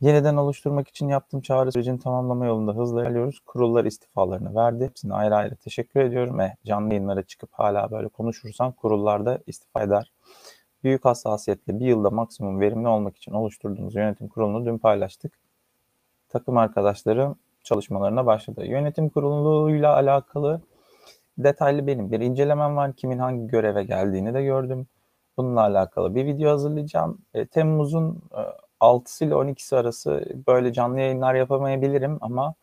Yeniden 0.00 0.36
oluşturmak 0.36 0.88
için 0.88 1.08
yaptığım 1.08 1.40
çağrı 1.40 1.72
sürecini 1.72 1.98
tamamlama 1.98 2.46
yolunda 2.46 2.72
hızla 2.72 3.02
ilerliyoruz. 3.02 3.40
Kurullar 3.46 3.84
istifalarını 3.84 4.54
verdi. 4.54 4.84
Hepsine 4.84 5.14
ayrı 5.14 5.36
ayrı 5.36 5.56
teşekkür 5.56 6.00
ediyorum. 6.00 6.40
Eh, 6.40 6.50
canlı 6.64 6.94
yayınlara 6.94 7.22
çıkıp 7.22 7.50
hala 7.52 7.90
böyle 7.90 8.08
konuşursan 8.08 8.72
kurullarda 8.72 9.38
istifa 9.46 9.82
eder. 9.82 10.12
Büyük 10.84 11.04
hassasiyetle 11.04 11.80
bir 11.80 11.86
yılda 11.86 12.10
maksimum 12.10 12.60
verimli 12.60 12.88
olmak 12.88 13.16
için 13.16 13.32
oluşturduğumuz 13.32 13.94
yönetim 13.94 14.28
kurulunu 14.28 14.66
dün 14.66 14.78
paylaştık 14.78 15.38
takım 16.28 16.56
arkadaşlarım 16.56 17.38
çalışmalarına 17.64 18.26
başladı. 18.26 18.66
Yönetim 18.66 19.08
kuruluyla 19.08 19.94
alakalı 19.94 20.60
detaylı 21.38 21.86
benim 21.86 22.12
bir 22.12 22.20
incelemem 22.20 22.76
var. 22.76 22.92
Kimin 22.92 23.18
hangi 23.18 23.46
göreve 23.46 23.84
geldiğini 23.84 24.34
de 24.34 24.42
gördüm. 24.42 24.86
Bununla 25.36 25.60
alakalı 25.60 26.14
bir 26.14 26.26
video 26.26 26.50
hazırlayacağım. 26.50 27.18
E, 27.34 27.46
Temmuz'un 27.46 28.22
e, 28.32 28.42
6'sı 28.80 29.24
ile 29.24 29.34
12'si 29.34 29.76
arası 29.76 30.24
böyle 30.46 30.72
canlı 30.72 31.00
yayınlar 31.00 31.34
yapamayabilirim 31.34 32.18
ama 32.20 32.54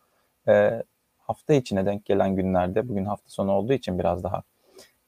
e, 0.48 0.82
hafta 1.18 1.54
içine 1.54 1.86
denk 1.86 2.04
gelen 2.04 2.36
günlerde 2.36 2.88
bugün 2.88 3.04
hafta 3.04 3.28
sonu 3.28 3.52
olduğu 3.52 3.72
için 3.72 3.98
biraz 3.98 4.24
daha 4.24 4.42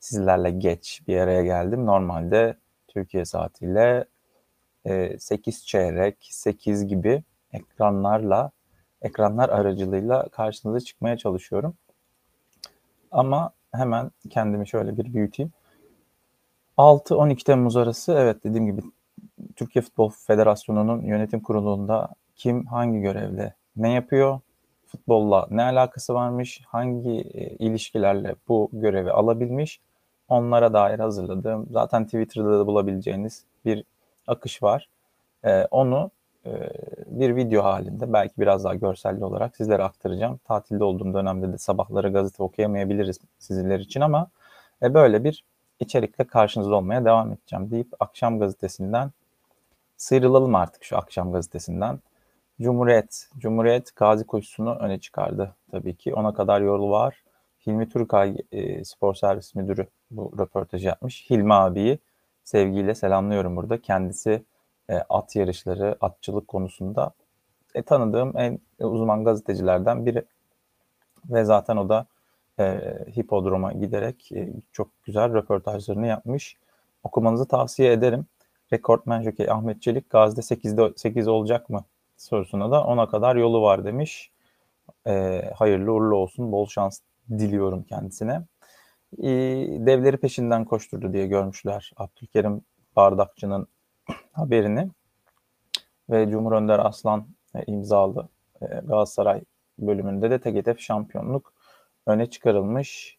sizlerle 0.00 0.50
geç 0.50 1.02
bir 1.08 1.18
araya 1.18 1.42
geldim. 1.42 1.86
Normalde 1.86 2.56
Türkiye 2.88 3.24
saatiyle 3.24 4.04
e, 4.84 5.18
8 5.18 5.66
çeyrek, 5.66 6.16
8 6.30 6.86
gibi 6.86 7.22
ekranlarla, 7.52 8.50
ekranlar 9.02 9.48
aracılığıyla 9.48 10.28
karşınıza 10.28 10.80
çıkmaya 10.80 11.16
çalışıyorum. 11.16 11.74
Ama 13.10 13.52
hemen 13.72 14.10
kendimi 14.30 14.68
şöyle 14.68 14.96
bir 14.96 15.14
büyüteyim. 15.14 15.52
6-12 16.78 17.44
Temmuz 17.44 17.76
arası 17.76 18.12
evet 18.12 18.44
dediğim 18.44 18.66
gibi 18.66 18.82
Türkiye 19.56 19.82
Futbol 19.82 20.08
Federasyonu'nun 20.08 21.02
yönetim 21.02 21.40
kurulunda 21.40 22.08
kim 22.36 22.66
hangi 22.66 23.00
görevle 23.00 23.54
ne 23.76 23.92
yapıyor, 23.92 24.40
futbolla 24.86 25.46
ne 25.50 25.62
alakası 25.62 26.14
varmış, 26.14 26.62
hangi 26.66 27.20
e, 27.20 27.46
ilişkilerle 27.56 28.34
bu 28.48 28.70
görevi 28.72 29.10
alabilmiş 29.10 29.80
onlara 30.28 30.72
dair 30.72 30.98
hazırladığım 30.98 31.66
zaten 31.70 32.04
Twitter'da 32.04 32.58
da 32.58 32.66
bulabileceğiniz 32.66 33.44
bir 33.64 33.84
akış 34.26 34.62
var. 34.62 34.88
E, 35.44 35.64
onu 35.64 36.10
e, 36.46 36.50
bir 37.06 37.36
video 37.36 37.64
halinde 37.64 38.12
belki 38.12 38.34
biraz 38.38 38.64
daha 38.64 38.74
görselli 38.74 39.24
olarak 39.24 39.56
sizlere 39.56 39.82
aktaracağım. 39.82 40.40
Tatilde 40.44 40.84
olduğum 40.84 41.14
dönemde 41.14 41.52
de 41.52 41.58
sabahları 41.58 42.12
gazete 42.12 42.42
okuyamayabiliriz 42.42 43.18
sizler 43.38 43.80
için 43.80 44.00
ama 44.00 44.30
e, 44.82 44.94
böyle 44.94 45.24
bir 45.24 45.44
içerikle 45.80 46.24
karşınızda 46.24 46.76
olmaya 46.76 47.04
devam 47.04 47.32
edeceğim 47.32 47.70
deyip 47.70 47.88
akşam 48.00 48.38
gazetesinden 48.38 49.10
sıyrılalım 49.98 50.54
artık 50.54 50.84
şu 50.84 50.96
akşam 50.96 51.32
gazetesinden. 51.32 52.00
Cumhuriyet, 52.60 53.28
Cumhuriyet 53.38 53.96
gazi 53.96 54.26
koşusunu 54.26 54.74
öne 54.74 55.00
çıkardı 55.00 55.54
tabii 55.70 55.96
ki. 55.96 56.14
Ona 56.14 56.34
kadar 56.34 56.60
yolu 56.60 56.90
var. 56.90 57.24
Hilmi 57.66 57.88
Turkay 57.88 58.36
e, 58.52 58.84
spor 58.84 59.14
servis 59.14 59.54
müdürü 59.54 59.86
bu 60.10 60.32
röportajı 60.38 60.86
yapmış. 60.86 61.30
Hilmi 61.30 61.54
abiyi 61.54 61.98
sevgiyle 62.44 62.94
selamlıyorum 62.94 63.56
burada. 63.56 63.80
Kendisi 63.80 64.44
e, 64.90 64.94
at 65.08 65.36
yarışları, 65.36 65.96
atçılık 66.00 66.48
konusunda 66.48 67.12
e, 67.74 67.82
tanıdığım 67.82 68.32
en 68.36 68.58
uzman 68.80 69.24
gazetecilerden 69.24 70.06
biri. 70.06 70.24
Ve 71.30 71.44
zaten 71.44 71.76
o 71.76 71.88
da 71.88 72.06
e, 72.58 72.80
hipodroma 73.16 73.72
giderek 73.72 74.32
e, 74.32 74.52
çok 74.72 74.88
güzel 75.04 75.34
röportajlarını 75.34 76.06
yapmış. 76.06 76.56
Okumanızı 77.02 77.48
tavsiye 77.48 77.92
ederim. 77.92 78.26
Rekortmen 78.72 79.22
Jockey 79.22 79.50
Ahmet 79.50 79.82
Çelik 79.82 80.10
Gazi'de 80.10 80.40
8'de 80.40 80.92
8 80.96 81.28
olacak 81.28 81.70
mı 81.70 81.84
sorusuna 82.16 82.70
da 82.70 82.84
ona 82.84 83.08
kadar 83.08 83.36
yolu 83.36 83.62
var 83.62 83.84
demiş. 83.84 84.30
E, 85.06 85.42
hayırlı 85.54 85.92
uğurlu 85.92 86.16
olsun. 86.16 86.52
Bol 86.52 86.66
şans 86.66 87.00
diliyorum 87.30 87.82
kendisine. 87.82 88.42
E, 89.18 89.28
devleri 89.86 90.16
peşinden 90.16 90.64
koşturdu 90.64 91.12
diye 91.12 91.26
görmüşler. 91.26 91.92
Abdülkerim 91.96 92.62
Bardakçı'nın 92.96 93.66
haberini 94.32 94.88
ve 96.10 96.30
Cumhur 96.30 96.52
Önder 96.52 96.78
Aslan 96.78 97.26
e, 97.54 97.64
imzalı 97.66 98.28
e, 98.62 98.66
Galatasaray 98.66 99.40
bölümünde 99.78 100.30
de 100.30 100.50
hedef 100.54 100.80
şampiyonluk 100.80 101.52
öne 102.06 102.30
çıkarılmış. 102.30 103.18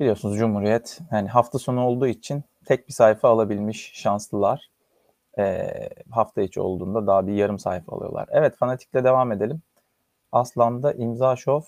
Biliyorsunuz 0.00 0.38
Cumhuriyet 0.38 1.00
yani 1.12 1.28
hafta 1.28 1.58
sonu 1.58 1.84
olduğu 1.84 2.06
için 2.06 2.44
tek 2.68 2.88
bir 2.88 2.92
sayfa 2.92 3.28
alabilmiş 3.28 3.92
şanslılar. 3.94 4.70
E, 5.38 5.70
hafta 6.10 6.42
içi 6.42 6.60
olduğunda 6.60 7.06
daha 7.06 7.26
bir 7.26 7.32
yarım 7.32 7.58
sayfa 7.58 7.96
alıyorlar. 7.96 8.28
Evet 8.32 8.56
fanatikle 8.56 9.04
devam 9.04 9.32
edelim. 9.32 9.62
Aslan'da 10.32 10.92
imza 10.92 11.36
şov. 11.36 11.60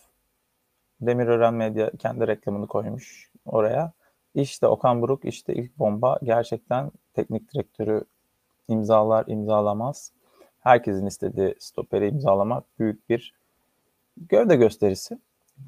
Demirören 1.00 1.54
Medya 1.54 1.90
kendi 1.98 2.26
reklamını 2.26 2.66
koymuş 2.66 3.30
oraya. 3.46 3.92
İşte 4.34 4.66
Okan 4.66 5.02
Buruk, 5.02 5.24
işte 5.24 5.54
ilk 5.54 5.78
bomba. 5.78 6.18
Gerçekten 6.22 6.90
teknik 7.14 7.54
direktörü 7.54 8.04
imzalar 8.68 9.24
imzalamaz. 9.26 10.12
Herkesin 10.60 11.06
istediği 11.06 11.54
stoperi 11.58 12.08
imzalamak 12.08 12.64
büyük 12.78 13.08
bir 13.08 13.34
gövde 14.16 14.56
gösterisi. 14.56 15.18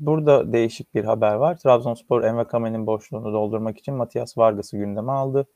Burada 0.01 0.53
değişik 0.53 0.95
bir 0.95 1.05
haber 1.05 1.35
var. 1.35 1.59
Trabzonspor 1.59 2.23
Envakame'nin 2.23 2.87
boşluğunu 2.87 3.33
doldurmak 3.33 3.79
için 3.79 3.95
Matias 3.95 4.39
Vargas'ı 4.39 4.77
gündeme 4.77 5.13
aldı. 5.13 5.47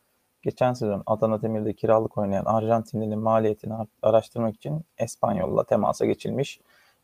geçen 0.43 0.73
sezon 0.73 1.02
Adana 1.07 1.43
Demir'de 1.43 1.73
kiralık 1.73 2.19
oynayan 2.19 2.45
Arjantinli'nin 2.45 3.19
maliyetini 3.19 3.75
araştırmak 4.02 4.55
için 4.55 4.85
Espanyol'la 4.99 5.64
temasa 5.64 6.07
geçilmiş. 6.07 6.61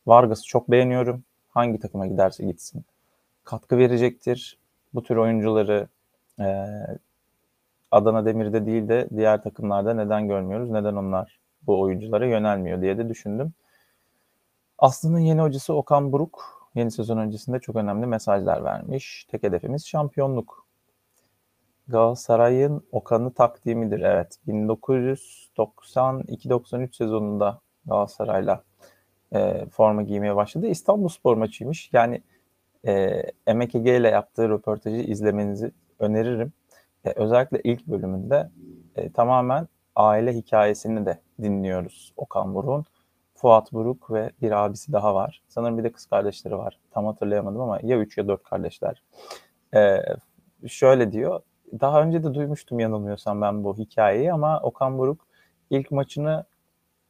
Vargas'ı 0.07 0.45
çok 0.45 0.71
beğeniyorum. 0.71 1.25
Hangi 1.49 1.79
takıma 1.79 2.07
giderse 2.07 2.45
gitsin. 2.45 2.85
Katkı 3.45 3.79
verecektir. 3.79 4.59
Bu 4.95 5.03
tür 5.03 5.17
oyuncuları 5.17 5.89
e, 6.41 6.67
Adana 7.91 8.25
Demir'de 8.25 8.67
değil 8.67 8.89
de 8.89 9.09
diğer 9.17 9.43
takımlarda 9.43 9.95
neden 9.95 10.29
görmüyoruz? 10.29 10.71
Neden 10.71 10.95
onlar 10.97 11.39
bu 11.67 11.81
oyunculara 11.81 12.27
yönelmiyor 12.27 12.81
diye 12.81 12.99
de 12.99 13.09
düşündüm. 13.09 13.53
Aslı'nın 14.79 15.19
yeni 15.19 15.41
hocası 15.41 15.75
Okan 15.75 16.13
Buruk 16.13 16.62
yeni 16.75 16.91
sezon 16.91 17.19
öncesinde 17.19 17.59
çok 17.59 17.77
önemli 17.77 18.07
mesajlar 18.07 18.65
vermiş. 18.65 19.27
Tek 19.31 19.43
hedefimiz 19.43 19.87
şampiyonluk. 19.87 20.67
Galatasaray'ın 21.89 22.87
Okan'ı 22.93 23.35
takdimidir. 23.35 24.01
Evet 24.01 24.39
1992-93 24.49 26.97
sezonunda 26.97 27.61
Galatasaray'la 27.87 28.65
e, 29.35 29.67
forma 29.67 30.03
giymeye 30.03 30.37
başladı. 30.37 30.67
İstanbul 30.67 31.09
Spor 31.09 31.37
maçıymış. 31.37 31.91
Yani 31.93 32.23
e, 32.87 33.23
MKG 33.55 33.87
ile 33.87 34.09
yaptığı 34.09 34.49
röportajı 34.49 34.97
izlemenizi 34.97 35.73
öneririm. 35.99 36.53
E, 37.05 37.11
özellikle 37.11 37.61
ilk 37.65 37.87
bölümünde 37.87 38.51
e, 38.97 39.13
tamamen 39.13 39.69
aile 39.97 40.35
hikayesini 40.35 41.07
de 41.07 41.21
dinliyoruz 41.43 42.13
Okan 42.17 42.55
Buruk'un. 42.55 42.85
Fuat 43.43 43.73
Buruk 43.73 44.11
ve 44.11 44.31
bir 44.43 44.51
abisi 44.51 44.93
daha 44.93 45.15
var. 45.15 45.43
Sanırım 45.49 45.79
bir 45.79 45.85
de 45.85 45.93
kız 45.93 46.07
kardeşleri 46.07 46.59
var. 46.59 46.79
Tam 46.91 47.07
hatırlayamadım 47.07 47.61
ama 47.61 47.79
ya 47.83 47.99
3 47.99 48.19
ya 48.19 48.29
4 48.29 48.43
kardeşler. 48.43 49.03
Ee, 49.75 50.03
şöyle 50.69 51.13
diyor. 51.13 51.41
Daha 51.81 52.03
önce 52.03 52.25
de 52.25 52.35
duymuştum 52.35 52.81
yanılmıyorsam 52.81 53.41
ben 53.43 53.65
bu 53.65 53.79
hikayeyi 53.79 54.33
ama 54.33 54.61
Okan 54.61 54.99
Buruk 54.99 55.27
ilk 55.71 55.91
maçını 55.91 56.45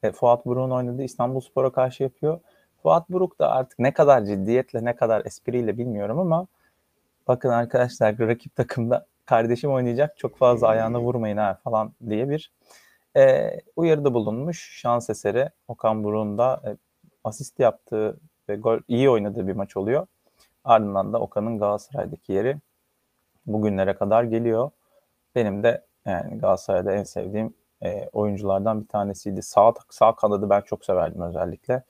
e, 0.02 0.12
Fuat 0.12 0.46
Buruk'un 0.46 0.70
oynadığı 0.70 1.02
İstanbul 1.02 1.40
Spor'a 1.40 1.72
karşı 1.72 2.02
yapıyor. 2.02 2.40
Fuat 2.82 3.10
Buruk 3.10 3.38
da 3.38 3.50
artık 3.50 3.78
ne 3.78 3.92
kadar 3.92 4.24
ciddiyetle 4.24 4.84
ne 4.84 4.96
kadar 4.96 5.24
espriyle 5.24 5.78
bilmiyorum 5.78 6.18
ama 6.18 6.46
bakın 7.28 7.48
arkadaşlar 7.48 8.18
rakip 8.18 8.56
takımda 8.56 9.06
kardeşim 9.26 9.72
oynayacak 9.72 10.18
çok 10.18 10.36
fazla 10.36 10.68
ayağına 10.68 11.00
vurmayın 11.00 11.36
ha 11.36 11.58
falan 11.64 11.92
diye 12.08 12.28
bir 12.28 12.52
e, 13.16 13.50
uyarıda 13.76 14.14
bulunmuş. 14.14 14.80
Şans 14.80 15.10
eseri 15.10 15.50
Okan 15.68 16.04
Buruk'un 16.04 16.38
da 16.38 16.62
e, 16.66 16.76
asist 17.24 17.58
yaptığı 17.60 18.20
ve 18.48 18.56
gol 18.56 18.78
iyi 18.88 19.10
oynadığı 19.10 19.48
bir 19.48 19.56
maç 19.56 19.76
oluyor. 19.76 20.06
Ardından 20.64 21.12
da 21.12 21.20
Okan'ın 21.20 21.58
Galatasaray'daki 21.58 22.32
yeri 22.32 22.58
bugünlere 23.46 23.94
kadar 23.94 24.24
geliyor. 24.24 24.70
Benim 25.34 25.62
de 25.62 25.84
yani 26.06 26.38
Galatasaray'da 26.38 26.92
en 26.92 27.04
sevdiğim 27.04 27.54
e, 27.82 28.08
oyunculardan 28.12 28.80
bir 28.82 28.88
tanesiydi. 28.88 29.42
Sağ 29.42 29.74
sağ 29.90 30.16
kanadı 30.16 30.50
ben 30.50 30.60
çok 30.60 30.84
severdim 30.84 31.22
özellikle. 31.22 31.82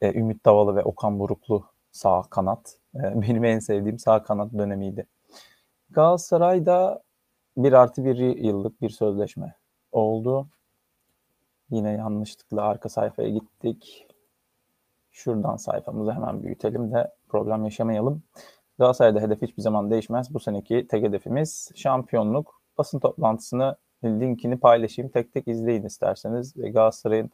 E, 0.00 0.12
Ümit 0.12 0.44
Davalı 0.44 0.76
ve 0.76 0.82
Okan 0.82 1.18
Buruklu 1.18 1.64
sağ 1.92 2.22
kanat. 2.30 2.76
E, 2.94 2.98
benim 3.22 3.44
en 3.44 3.58
sevdiğim 3.58 3.98
sağ 3.98 4.22
kanat 4.22 4.52
dönemiydi. 4.52 5.06
Galatasaray'da 5.90 7.02
bir 7.56 7.72
artı 7.72 8.04
bir 8.04 8.16
yıllık 8.18 8.82
bir 8.82 8.90
sözleşme 8.90 9.54
oldu. 9.92 10.48
Yine 11.70 11.92
yanlışlıkla 11.92 12.62
arka 12.62 12.88
sayfaya 12.88 13.28
gittik. 13.28 14.06
Şuradan 15.12 15.56
sayfamızı 15.56 16.12
hemen 16.12 16.42
büyütelim 16.42 16.92
de 16.92 17.12
problem 17.28 17.64
yaşamayalım. 17.64 18.22
Galatasaray'da 18.78 19.20
hedef 19.20 19.42
hiçbir 19.42 19.62
zaman 19.62 19.90
değişmez. 19.90 20.34
Bu 20.34 20.40
seneki 20.40 20.86
tek 20.90 21.04
hedefimiz 21.04 21.70
şampiyonluk. 21.74 22.60
Basın 22.78 22.98
toplantısını 22.98 23.76
linkini 24.04 24.58
paylaşayım. 24.58 25.10
Tek 25.10 25.32
tek 25.32 25.48
izleyin 25.48 25.82
isterseniz. 25.82 26.54
Galatasaray'ın 26.54 27.30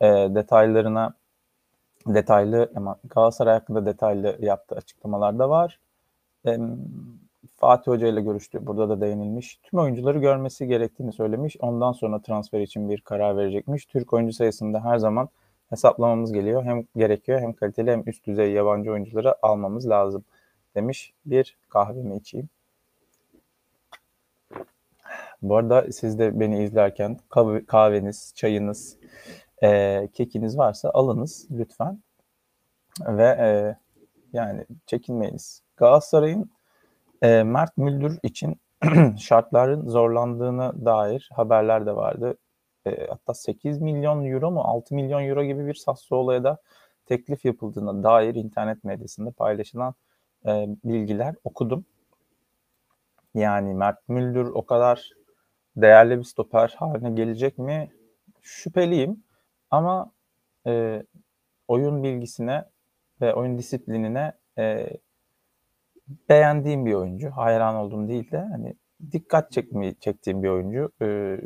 e, 0.00 0.06
detaylarına 0.06 1.14
detaylı 2.06 2.72
ama 2.76 2.96
Galatasaray 3.04 3.54
hakkında 3.54 3.86
detaylı 3.86 4.38
yaptığı 4.40 4.74
açıklamalar 4.74 5.38
da 5.38 5.50
var. 5.50 5.78
E, 6.46 6.58
Fatih 7.56 7.92
Hoca 7.92 8.06
ile 8.06 8.20
görüştü. 8.20 8.66
Burada 8.66 8.88
da 8.88 9.00
değinilmiş. 9.00 9.60
Tüm 9.62 9.80
oyuncuları 9.80 10.18
görmesi 10.18 10.66
gerektiğini 10.66 11.12
söylemiş. 11.12 11.56
Ondan 11.60 11.92
sonra 11.92 12.22
transfer 12.22 12.60
için 12.60 12.88
bir 12.90 13.00
karar 13.00 13.36
verecekmiş. 13.36 13.86
Türk 13.86 14.12
oyuncu 14.12 14.32
sayısında 14.32 14.84
her 14.84 14.98
zaman 14.98 15.28
hesaplamamız 15.70 16.32
geliyor. 16.32 16.64
Hem 16.64 16.84
gerekiyor 16.96 17.40
hem 17.40 17.52
kaliteli 17.52 17.90
hem 17.90 18.02
üst 18.06 18.26
düzey 18.26 18.52
yabancı 18.52 18.92
oyuncuları 18.92 19.34
almamız 19.46 19.88
lazım 19.88 20.24
demiş. 20.74 21.12
Bir 21.26 21.56
kahvemi 21.68 22.16
içeyim. 22.16 22.48
Bu 25.42 25.56
arada 25.56 25.92
siz 25.92 26.18
de 26.18 26.40
beni 26.40 26.64
izlerken 26.64 27.18
kahveniz, 27.66 28.32
çayınız, 28.36 28.96
e, 29.62 30.08
kekiniz 30.12 30.58
varsa 30.58 30.90
alınız 30.94 31.46
lütfen. 31.50 32.02
Ve 33.00 33.26
e, 33.26 33.76
yani 34.32 34.66
çekinmeyiniz. 34.86 35.62
Galatasaray'ın 35.76 36.50
e, 37.24 37.42
Mert 37.42 37.76
Müldür 37.76 38.18
için 38.22 38.60
şartların 39.18 39.88
zorlandığına 39.88 40.84
dair 40.84 41.28
haberler 41.32 41.86
de 41.86 41.96
vardı. 41.96 42.38
E, 42.86 43.06
hatta 43.06 43.34
8 43.34 43.80
milyon 43.80 44.24
euro 44.24 44.50
mu 44.50 44.60
6 44.60 44.94
milyon 44.94 45.22
euro 45.28 45.44
gibi 45.44 45.66
bir 45.66 45.74
Sassuolo'ya 45.74 46.44
da 46.44 46.58
teklif 47.06 47.44
yapıldığına 47.44 48.02
dair 48.02 48.34
internet 48.34 48.84
medyasında 48.84 49.30
paylaşılan 49.30 49.94
e, 50.46 50.66
bilgiler 50.84 51.34
okudum. 51.44 51.84
Yani 53.34 53.74
Mert 53.74 54.08
Müldür 54.08 54.46
o 54.46 54.66
kadar 54.66 55.10
değerli 55.76 56.18
bir 56.18 56.24
stoper 56.24 56.74
haline 56.78 57.10
gelecek 57.10 57.58
mi? 57.58 57.90
Şüpheliyim. 58.42 59.24
Ama 59.70 60.12
e, 60.66 61.02
oyun 61.68 62.02
bilgisine 62.02 62.64
ve 63.20 63.34
oyun 63.34 63.58
disiplinine 63.58 64.32
e, 64.58 64.90
beğendiğim 66.28 66.86
bir 66.86 66.94
oyuncu. 66.94 67.30
Hayran 67.30 67.74
olduğum 67.74 68.08
değil 68.08 68.30
de 68.30 68.38
hani 68.38 68.74
dikkat 69.12 69.52
çekmeyi 69.52 69.94
çektiğim 70.00 70.42
bir 70.42 70.48
oyuncu. 70.48 70.92
Ee, 71.02 71.40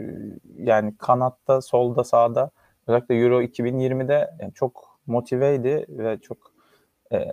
yani 0.57 0.97
kanatta, 0.99 1.61
solda, 1.61 2.05
sağda 2.05 2.51
özellikle 2.87 3.15
Euro 3.15 3.43
2020'de 3.43 4.31
yani 4.41 4.53
çok 4.55 4.99
motiveydi 5.07 5.87
ve 5.89 6.19
çok 6.21 6.53
e, 7.13 7.27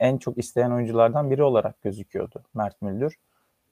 en 0.00 0.18
çok 0.18 0.38
isteyen 0.38 0.70
oyunculardan 0.70 1.30
biri 1.30 1.42
olarak 1.42 1.82
gözüküyordu 1.82 2.44
Mert 2.54 2.82
Müldür. 2.82 3.16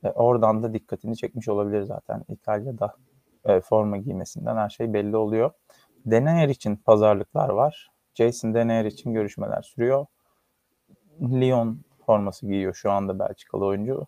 E, 0.05 0.09
oradan 0.09 0.63
da 0.63 0.75
dikkatini 0.75 1.17
çekmiş 1.17 1.49
olabilir 1.49 1.83
zaten. 1.83 2.25
İtalya'da 2.29 2.95
e, 3.45 3.61
forma 3.61 3.97
giymesinden 3.97 4.57
her 4.57 4.69
şey 4.69 4.93
belli 4.93 5.17
oluyor. 5.17 5.51
Denayer 6.07 6.49
için 6.49 6.77
pazarlıklar 6.77 7.49
var. 7.49 7.91
Jason 8.15 8.55
Denayer 8.55 8.85
için 8.85 9.13
görüşmeler 9.13 9.63
sürüyor. 9.63 10.07
Lyon 11.21 11.81
forması 12.11 12.47
giyiyor 12.47 12.75
şu 12.75 12.91
anda 12.91 13.19
Belçikalı 13.19 13.65
oyuncu. 13.65 14.07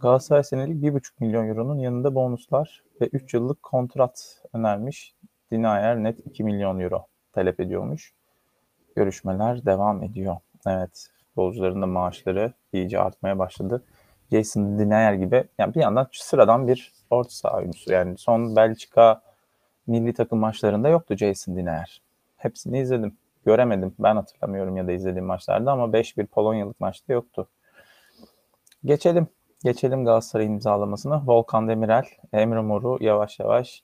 Galatasaray 0.00 0.44
senelik 0.44 0.82
1,5 0.82 1.12
milyon 1.20 1.48
euronun 1.48 1.78
yanında 1.78 2.14
bonuslar 2.14 2.82
ve 3.00 3.06
3 3.12 3.34
yıllık 3.34 3.62
kontrat 3.62 4.42
önermiş. 4.52 5.14
Dinayer 5.50 5.96
net 5.96 6.26
2 6.26 6.44
milyon 6.44 6.80
euro 6.80 7.06
talep 7.32 7.60
ediyormuş. 7.60 8.14
Görüşmeler 8.96 9.64
devam 9.66 10.02
ediyor. 10.02 10.36
Evet, 10.66 11.10
futbolcuların 11.18 11.82
da 11.82 11.86
maaşları 11.86 12.52
iyice 12.72 13.00
artmaya 13.00 13.38
başladı. 13.38 13.84
Jason 14.32 14.78
Dinayer 14.78 15.12
gibi 15.12 15.44
yani 15.58 15.74
bir 15.74 15.80
yandan 15.80 16.08
sıradan 16.12 16.68
bir 16.68 16.92
orta 17.10 17.30
saha 17.30 17.56
oyuncusu. 17.56 17.92
Yani 17.92 18.18
son 18.18 18.56
Belçika 18.56 19.22
milli 19.86 20.14
takım 20.14 20.38
maçlarında 20.38 20.88
yoktu 20.88 21.16
Jason 21.16 21.56
Dinayer. 21.56 22.02
Hepsini 22.36 22.80
izledim 22.80 23.16
göremedim. 23.44 23.94
Ben 23.98 24.16
hatırlamıyorum 24.16 24.76
ya 24.76 24.86
da 24.86 24.92
izlediğim 24.92 25.26
maçlarda 25.26 25.72
ama 25.72 25.84
5-1 25.84 26.26
Polonyalık 26.26 26.80
maçta 26.80 27.12
yoktu. 27.12 27.48
Geçelim. 28.84 29.28
Geçelim 29.64 30.04
Galatasaray 30.04 30.46
imzalamasını. 30.46 31.22
Volkan 31.26 31.68
Demirel, 31.68 32.04
Emre 32.32 32.60
Mor'u 32.60 32.98
yavaş 33.00 33.40
yavaş 33.40 33.82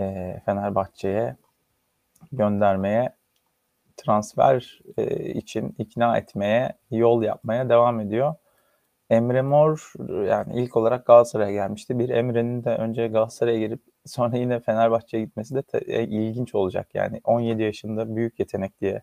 e, 0.00 0.36
Fenerbahçe'ye 0.44 1.36
göndermeye, 2.32 3.16
transfer 3.96 4.80
e, 4.96 5.32
için 5.32 5.74
ikna 5.78 6.18
etmeye, 6.18 6.72
yol 6.90 7.22
yapmaya 7.22 7.68
devam 7.68 8.00
ediyor. 8.00 8.34
Emre 9.10 9.42
Mor 9.42 9.92
yani 10.08 10.62
ilk 10.62 10.76
olarak 10.76 11.06
Galatasaray'a 11.06 11.52
gelmişti. 11.52 11.98
Bir 11.98 12.08
Emre'nin 12.08 12.64
de 12.64 12.76
önce 12.76 13.08
Galatasaray'a 13.08 13.58
girip 13.58 13.80
sonra 14.06 14.36
yine 14.36 14.60
Fenerbahçe'ye 14.60 15.24
gitmesi 15.24 15.54
de 15.54 15.62
te- 15.62 16.04
ilginç 16.04 16.54
olacak. 16.54 16.88
Yani 16.94 17.20
17 17.24 17.62
yaşında 17.62 18.16
büyük 18.16 18.38
yetenek 18.38 18.80
diye 18.80 19.02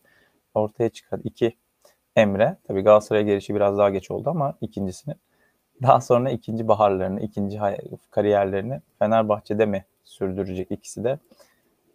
ortaya 0.53 0.89
çıkan 0.89 1.21
iki 1.23 1.53
Emre. 2.15 2.57
Tabii 2.67 2.81
Galatasaray'a 2.81 3.25
gelişi 3.25 3.55
biraz 3.55 3.77
daha 3.77 3.89
geç 3.89 4.11
oldu 4.11 4.29
ama 4.29 4.53
ikincisini. 4.61 5.15
Daha 5.81 6.01
sonra 6.01 6.29
ikinci 6.31 6.67
baharlarını, 6.67 7.21
ikinci 7.21 7.59
kariyerlerini 8.11 8.81
Fenerbahçe'de 8.99 9.65
mi 9.65 9.85
sürdürecek 10.03 10.71
ikisi 10.71 11.03
de? 11.03 11.19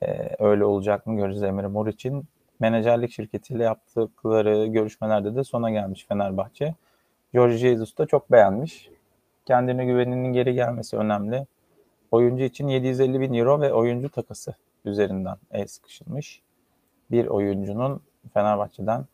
Ee, 0.03 0.31
öyle 0.39 0.65
olacak 0.65 1.07
mı 1.07 1.17
göreceğiz 1.17 1.43
Emre 1.43 1.67
Mor 1.67 1.87
için. 1.87 2.25
Menajerlik 2.61 3.13
şirketiyle 3.13 3.63
yaptıkları 3.65 4.67
görüşmelerde 4.67 5.37
de 5.37 5.45
sona 5.45 5.71
gelmiş 5.71 6.07
Fenerbahçe. 6.09 6.75
George 7.33 7.57
Jesus 7.57 7.99
da 7.99 8.07
çok 8.07 8.33
beğenmiş. 8.33 8.91
Kendine 9.47 9.85
güveninin 9.85 10.33
geri 10.33 10.55
gelmesi 10.55 10.97
önemli. 10.97 11.47
Oyuncu 12.15 12.45
için 12.45 12.69
750 12.69 13.21
bin 13.21 13.35
euro 13.35 13.61
ve 13.61 13.73
oyuncu 13.73 14.09
takası 14.09 14.55
üzerinden 14.85 15.37
el 15.51 15.67
sıkışılmış. 15.67 16.43
Bir 17.11 17.27
oyuncunun 17.27 18.01
Fenerbahçe'den 18.35 19.07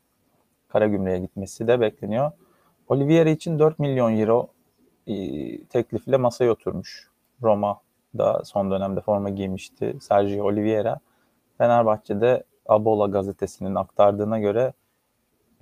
Karagümrük'e 0.68 1.18
gitmesi 1.18 1.66
de 1.68 1.80
bekleniyor. 1.80 2.32
Oliveira 2.88 3.30
için 3.30 3.58
4 3.58 3.78
milyon 3.78 4.18
euro 4.18 4.48
e, 5.06 5.14
teklifle 5.64 6.16
masaya 6.16 6.50
oturmuş. 6.50 7.10
Roma 7.42 7.80
da 8.18 8.44
son 8.44 8.70
dönemde 8.70 9.00
forma 9.00 9.30
giymişti 9.30 9.96
Sergio 10.00 10.46
Oliveira. 10.46 11.00
Fenerbahçe'de 11.58 12.44
Abola 12.66 13.06
gazetesinin 13.06 13.74
aktardığına 13.74 14.38
göre 14.38 14.72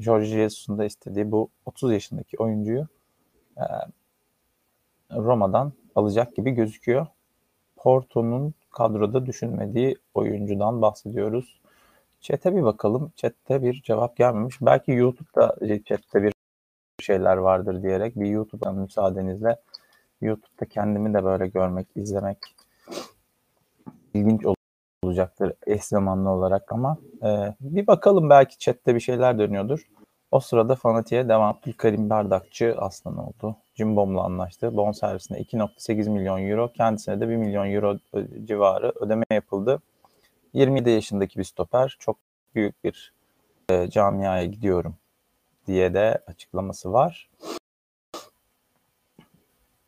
Jorge 0.00 0.26
Jesus'un 0.26 0.78
da 0.78 0.84
istediği 0.84 1.32
bu 1.32 1.48
30 1.66 1.92
yaşındaki 1.92 2.36
oyuncuyu 2.38 2.86
e, 3.56 3.64
Roma'dan 5.12 5.72
alacak 5.94 6.36
gibi 6.36 6.50
gözüküyor. 6.50 7.06
Porto'nun 7.78 8.54
kadroda 8.70 9.26
düşünmediği 9.26 9.96
oyuncudan 10.14 10.82
bahsediyoruz. 10.82 11.60
Chat'e 12.20 12.56
bir 12.56 12.62
bakalım. 12.62 13.12
Chat'te 13.16 13.62
bir 13.62 13.82
cevap 13.82 14.16
gelmemiş. 14.16 14.56
Belki 14.60 14.92
YouTube'da 14.92 15.56
chat'te 15.84 16.22
bir 16.22 16.32
şeyler 17.00 17.36
vardır 17.36 17.82
diyerek 17.82 18.16
bir 18.16 18.26
YouTube'dan 18.26 18.74
müsaadenizle 18.74 19.56
YouTube'da 20.20 20.66
kendimi 20.66 21.14
de 21.14 21.24
böyle 21.24 21.48
görmek, 21.48 21.86
izlemek 21.96 22.38
ilginç 24.14 24.42
olacaktır 25.02 25.52
eş 25.66 25.84
zamanlı 25.84 26.30
olarak 26.30 26.72
ama 26.72 26.98
e, 27.22 27.54
bir 27.60 27.86
bakalım 27.86 28.30
belki 28.30 28.58
chatte 28.58 28.94
bir 28.94 29.00
şeyler 29.00 29.38
dönüyordur. 29.38 29.88
O 30.30 30.40
sırada 30.40 30.74
Fanatik'e 30.74 31.28
devam. 31.28 31.56
Abdülkarim 31.56 32.10
Bardakçı 32.10 32.74
aslan 32.78 33.16
oldu. 33.16 33.56
Cimbom'la 33.78 34.22
anlaştı. 34.22 34.76
Bon 34.76 34.92
servisine 34.92 35.38
2.8 35.38 36.10
milyon 36.10 36.48
euro, 36.50 36.72
kendisine 36.72 37.20
de 37.20 37.28
1 37.28 37.36
milyon 37.36 37.70
euro 37.70 37.98
civarı 38.44 38.92
ödeme 39.00 39.24
yapıldı. 39.30 39.82
27 40.52 40.90
yaşındaki 40.90 41.38
bir 41.38 41.44
stoper. 41.44 41.96
Çok 42.00 42.16
büyük 42.54 42.84
bir 42.84 43.12
e, 43.70 43.90
camiaya 43.90 44.44
gidiyorum 44.44 44.94
diye 45.66 45.94
de 45.94 46.22
açıklaması 46.26 46.92
var. 46.92 47.30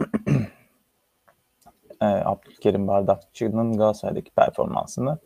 e, 2.00 2.05
Abdülkerim 2.05 2.88
Bardakçı'nın 2.88 3.76
Galatasaray'daki 3.76 4.31
performansını 4.31 5.18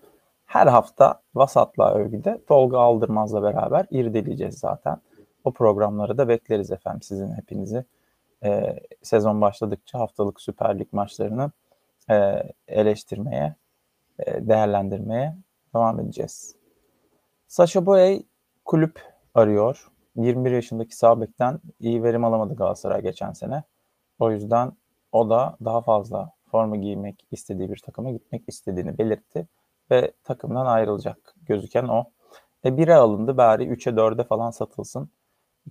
her 0.46 0.66
hafta 0.66 1.20
vasatla 1.35 1.94
övgüde 1.94 2.40
Tolga 2.46 2.79
Aldırmaz'la 2.79 3.42
beraber 3.42 3.87
irdeleyeceğiz 3.90 4.59
zaten. 4.59 4.96
O 5.44 5.53
programları 5.53 6.18
da 6.18 6.29
bekleriz 6.29 6.70
efendim 6.70 7.03
sizin 7.03 7.33
hepinizi. 7.33 7.85
E, 8.45 8.81
sezon 9.03 9.41
başladıkça 9.41 9.99
haftalık 9.99 10.41
Süper 10.41 10.79
Lig 10.79 10.93
maçlarını 10.93 11.51
e, 12.11 12.43
eleştirmeye, 12.69 13.55
e, 14.19 14.49
değerlendirmeye 14.49 15.37
devam 15.75 16.01
edeceğiz. 16.01 16.57
Sasha 17.49 17.87
Boye 17.87 18.23
kulüp 18.65 19.01
arıyor. 19.35 19.91
21 20.17 20.51
yaşındaki 20.51 20.97
sabekten 20.97 21.61
iyi 21.81 22.03
verim 22.03 22.25
alamadı 22.25 22.55
Galatasaray 22.55 23.03
geçen 23.03 23.33
sene. 23.33 23.63
O 24.19 24.31
yüzden 24.31 24.73
o 25.13 25.31
da 25.31 25.57
daha 25.65 25.81
fazla 25.81 26.31
forma 26.51 26.77
giymek 26.77 27.27
istediği 27.31 27.71
bir 27.71 27.79
takıma 27.79 28.11
gitmek 28.11 28.43
istediğini 28.49 28.99
belirtti 28.99 29.49
ve 29.91 30.13
takımdan 30.25 30.67
ayrılacak 30.67 31.35
gözüken 31.43 31.85
o. 31.85 32.05
E 32.65 32.69
1'e 32.69 32.95
alındı 32.95 33.37
bari 33.37 33.65
3'e 33.65 33.93
4'e 33.93 34.25
falan 34.25 34.51
satılsın. 34.51 35.11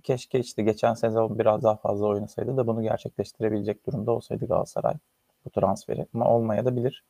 Keşke 0.02 0.38
işte 0.38 0.62
geçen 0.62 0.94
sezon 0.94 1.38
biraz 1.38 1.62
daha 1.62 1.76
fazla 1.76 2.06
oynasaydı 2.06 2.56
da 2.56 2.66
bunu 2.66 2.82
gerçekleştirebilecek 2.82 3.86
durumda 3.86 4.12
olsaydı 4.12 4.46
Galatasaray 4.46 4.94
bu 5.44 5.50
transferi. 5.50 6.06
Ama 6.14 6.28
olmaya 6.28 6.64
da 6.64 6.76
bilir. 6.76 7.04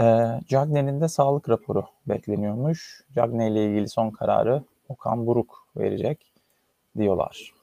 E, 0.00 0.04
Cagney'in 0.48 1.00
de 1.00 1.08
sağlık 1.08 1.48
raporu 1.48 1.84
bekleniyormuş. 2.06 3.04
Cagney 3.14 3.52
ile 3.52 3.64
ilgili 3.64 3.88
son 3.88 4.10
kararı 4.10 4.62
Okan 4.88 5.26
Buruk 5.26 5.66
verecek 5.76 6.32
diyorlar. 6.98 7.54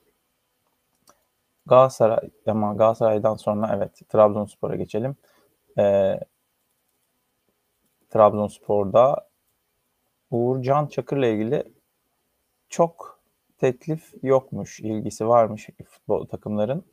Galatasaray 1.66 2.30
ama 2.48 2.74
Galatasaray'dan 2.74 3.36
sonra 3.36 3.72
evet 3.76 4.10
Trabzonspor'a 4.10 4.76
geçelim. 4.76 5.16
Ee, 5.78 6.20
Trabzonspor'da 8.10 9.28
Uğur 10.32 10.62
Can 10.62 10.88
Çakır'la 10.88 11.28
ilgili 11.28 11.74
çok 12.70 13.17
teklif 13.58 14.14
yokmuş, 14.24 14.80
ilgisi 14.80 15.28
varmış 15.28 15.70
futbol 15.86 16.26
takımların 16.26 16.84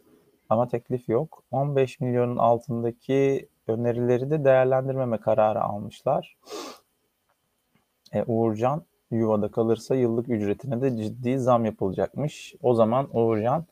ama 0.48 0.68
teklif 0.68 1.08
yok. 1.08 1.42
15 1.50 2.00
milyonun 2.00 2.36
altındaki 2.36 3.48
önerileri 3.66 4.30
de 4.30 4.44
değerlendirmeme 4.44 5.18
kararı 5.18 5.62
almışlar. 5.62 6.36
E, 8.12 8.22
Uğurcan 8.26 8.82
yuvada 9.10 9.50
kalırsa 9.50 9.94
yıllık 9.94 10.28
ücretine 10.28 10.82
de 10.82 10.96
ciddi 10.96 11.38
zam 11.38 11.64
yapılacakmış. 11.64 12.54
O 12.62 12.74
zaman 12.74 13.16
Uğurcan 13.16 13.66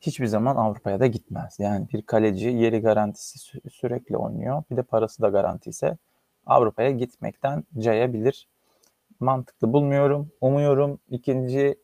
hiçbir 0.00 0.26
zaman 0.26 0.56
Avrupa'ya 0.56 1.00
da 1.00 1.06
gitmez. 1.06 1.56
Yani 1.58 1.88
bir 1.92 2.02
kaleci 2.02 2.48
yeri 2.48 2.80
garantisi 2.80 3.38
sü- 3.38 3.70
sürekli 3.70 4.16
oynuyor. 4.16 4.62
Bir 4.70 4.76
de 4.76 4.82
parası 4.82 5.22
da 5.22 5.28
garanti 5.28 5.70
ise 5.70 5.98
Avrupa'ya 6.46 6.90
gitmekten 6.90 7.64
cayabilir. 7.78 8.48
Mantıklı 9.20 9.72
bulmuyorum. 9.72 10.30
Umuyorum 10.40 10.98
ikinci 11.10 11.76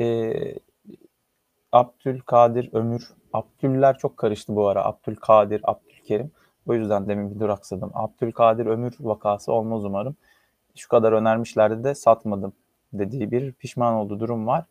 e, 0.00 0.34
Abdülkadir 1.72 2.70
Ömür. 2.72 3.10
Abdüller 3.32 3.98
çok 3.98 4.16
karıştı 4.16 4.56
bu 4.56 4.68
ara. 4.68 4.84
Abdülkadir, 4.84 5.60
Abdülkerim. 5.64 6.30
O 6.66 6.74
yüzden 6.74 7.08
demin 7.08 7.34
bir 7.34 7.40
duraksadım. 7.40 7.90
Abdülkadir 7.94 8.66
Ömür 8.66 8.94
vakası 9.00 9.52
olmaz 9.52 9.84
umarım. 9.84 10.16
Şu 10.76 10.88
kadar 10.88 11.12
önermişlerdi 11.12 11.84
de 11.84 11.94
satmadım 11.94 12.52
dediği 12.92 13.30
bir 13.30 13.52
pişman 13.52 13.94
olduğu 13.94 14.20
durum 14.20 14.46
var. 14.46 14.64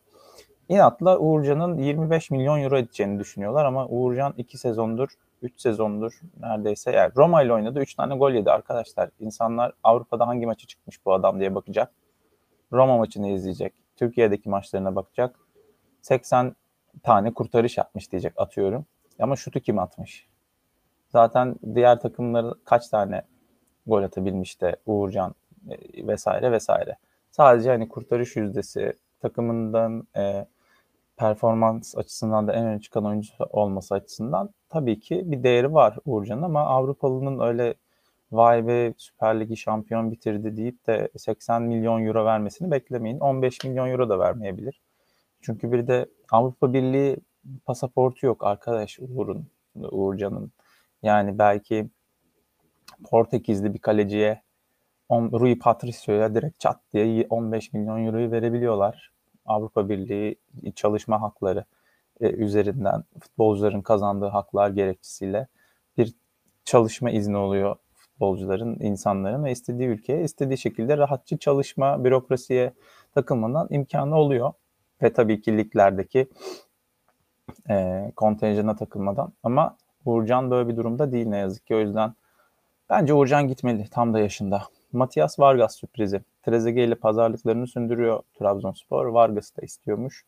İnatla 0.69 1.19
Uğurcan'ın 1.19 1.77
25 1.77 2.31
milyon 2.31 2.59
euro 2.59 2.77
edeceğini 2.77 3.19
düşünüyorlar 3.19 3.65
ama 3.65 3.87
Uğurcan 3.87 4.33
2 4.37 4.57
sezondur, 4.57 5.09
3 5.41 5.61
sezondur 5.61 6.19
neredeyse 6.39 6.91
yani 6.91 7.11
Roma 7.15 7.43
ile 7.43 7.53
oynadı 7.53 7.79
3 7.79 7.95
tane 7.95 8.15
gol 8.17 8.31
yedi 8.31 8.51
arkadaşlar. 8.51 9.09
İnsanlar 9.19 9.73
Avrupa'da 9.83 10.27
hangi 10.27 10.45
maçı 10.45 10.67
çıkmış 10.67 11.05
bu 11.05 11.13
adam 11.13 11.39
diye 11.39 11.55
bakacak. 11.55 11.91
Roma 12.71 12.97
maçını 12.97 13.27
izleyecek. 13.27 13.82
Türkiye'deki 13.95 14.49
maçlarına 14.49 14.95
bakacak. 14.95 15.39
80 16.01 16.55
tane 17.03 17.33
kurtarış 17.33 17.77
yapmış 17.77 18.11
diyecek 18.11 18.33
atıyorum. 18.35 18.85
Ama 19.19 19.35
şutu 19.35 19.59
kim 19.59 19.79
atmış? 19.79 20.27
Zaten 21.09 21.55
diğer 21.75 21.99
takımları 21.99 22.53
kaç 22.65 22.89
tane 22.89 23.21
gol 23.87 24.03
atabilmiş 24.03 24.61
de 24.61 24.75
Uğurcan 24.85 25.35
e, 25.69 26.07
vesaire 26.07 26.51
vesaire. 26.51 26.97
Sadece 27.31 27.69
hani 27.69 27.89
kurtarış 27.89 28.35
yüzdesi 28.35 28.93
takımından 29.21 30.07
e, 30.17 30.45
performans 31.17 31.97
açısından 31.97 32.47
da 32.47 32.53
en 32.53 32.65
öne 32.65 32.81
çıkan 32.81 33.05
oyuncu 33.05 33.33
olması 33.49 33.95
açısından 33.95 34.49
tabii 34.69 34.99
ki 34.99 35.21
bir 35.25 35.43
değeri 35.43 35.73
var 35.73 35.97
Uğurcan'ın 36.05 36.41
ama 36.41 36.61
Avrupalı'nın 36.61 37.39
öyle 37.39 37.73
vay 38.33 38.67
be 38.67 38.93
Süper 38.97 39.39
Ligi 39.39 39.57
şampiyon 39.57 40.11
bitirdi 40.11 40.57
deyip 40.57 40.87
de 40.87 41.09
80 41.17 41.61
milyon 41.61 42.05
euro 42.05 42.25
vermesini 42.25 42.71
beklemeyin. 42.71 43.19
15 43.19 43.63
milyon 43.63 43.87
euro 43.89 44.09
da 44.09 44.19
vermeyebilir. 44.19 44.81
Çünkü 45.41 45.71
bir 45.71 45.87
de 45.87 46.05
Avrupa 46.31 46.73
Birliği 46.73 47.17
pasaportu 47.65 48.25
yok 48.25 48.43
arkadaş 48.43 48.99
Uğur'un, 48.99 49.47
Uğurcan'ın. 49.75 50.51
Yani 51.03 51.39
belki 51.39 51.89
Portekizli 53.03 53.73
bir 53.73 53.79
kaleciye 53.79 54.41
Rui 55.11 55.59
Patricio'ya 55.59 56.35
direkt 56.35 56.59
çat 56.59 56.79
diye 56.93 57.27
15 57.29 57.73
milyon 57.73 58.05
euroyu 58.05 58.31
verebiliyorlar. 58.31 59.11
Avrupa 59.45 59.89
Birliği 59.89 60.35
çalışma 60.75 61.21
hakları 61.21 61.65
e, 62.21 62.29
üzerinden 62.29 63.03
futbolcuların 63.19 63.81
kazandığı 63.81 64.27
haklar 64.27 64.69
gerekçesiyle 64.69 65.47
bir 65.97 66.13
çalışma 66.65 67.11
izni 67.11 67.37
oluyor 67.37 67.75
futbolcuların, 68.13 68.77
insanların 68.79 69.43
ve 69.43 69.51
istediği 69.51 69.87
ülkeye 69.87 70.23
istediği 70.23 70.57
şekilde 70.57 70.97
rahatça 70.97 71.37
çalışma, 71.37 72.03
bürokrasiye 72.03 72.73
takılmadan 73.13 73.67
imkanı 73.69 74.15
oluyor. 74.15 74.53
Ve 75.01 75.13
tabii 75.13 75.41
ki 75.41 75.57
liglerdeki 75.57 76.27
e, 77.69 78.11
kontenjana 78.15 78.75
takılmadan. 78.75 79.33
Ama 79.43 79.77
Uğurcan 80.05 80.51
böyle 80.51 80.69
bir 80.69 80.77
durumda 80.77 81.11
değil 81.11 81.27
ne 81.27 81.37
yazık 81.37 81.67
ki. 81.67 81.75
O 81.75 81.79
yüzden 81.79 82.13
bence 82.89 83.13
Uğurcan 83.13 83.47
gitmeli 83.47 83.89
tam 83.89 84.13
da 84.13 84.19
yaşında. 84.19 84.63
Matias 84.91 85.39
Vargas 85.39 85.75
sürprizi. 85.75 86.21
Trezeguet 86.43 86.87
ile 86.87 86.95
pazarlıklarını 86.95 87.67
sündürüyor 87.67 88.23
Trabzonspor. 88.39 89.05
Vargas 89.05 89.57
da 89.57 89.61
istiyormuş. 89.61 90.25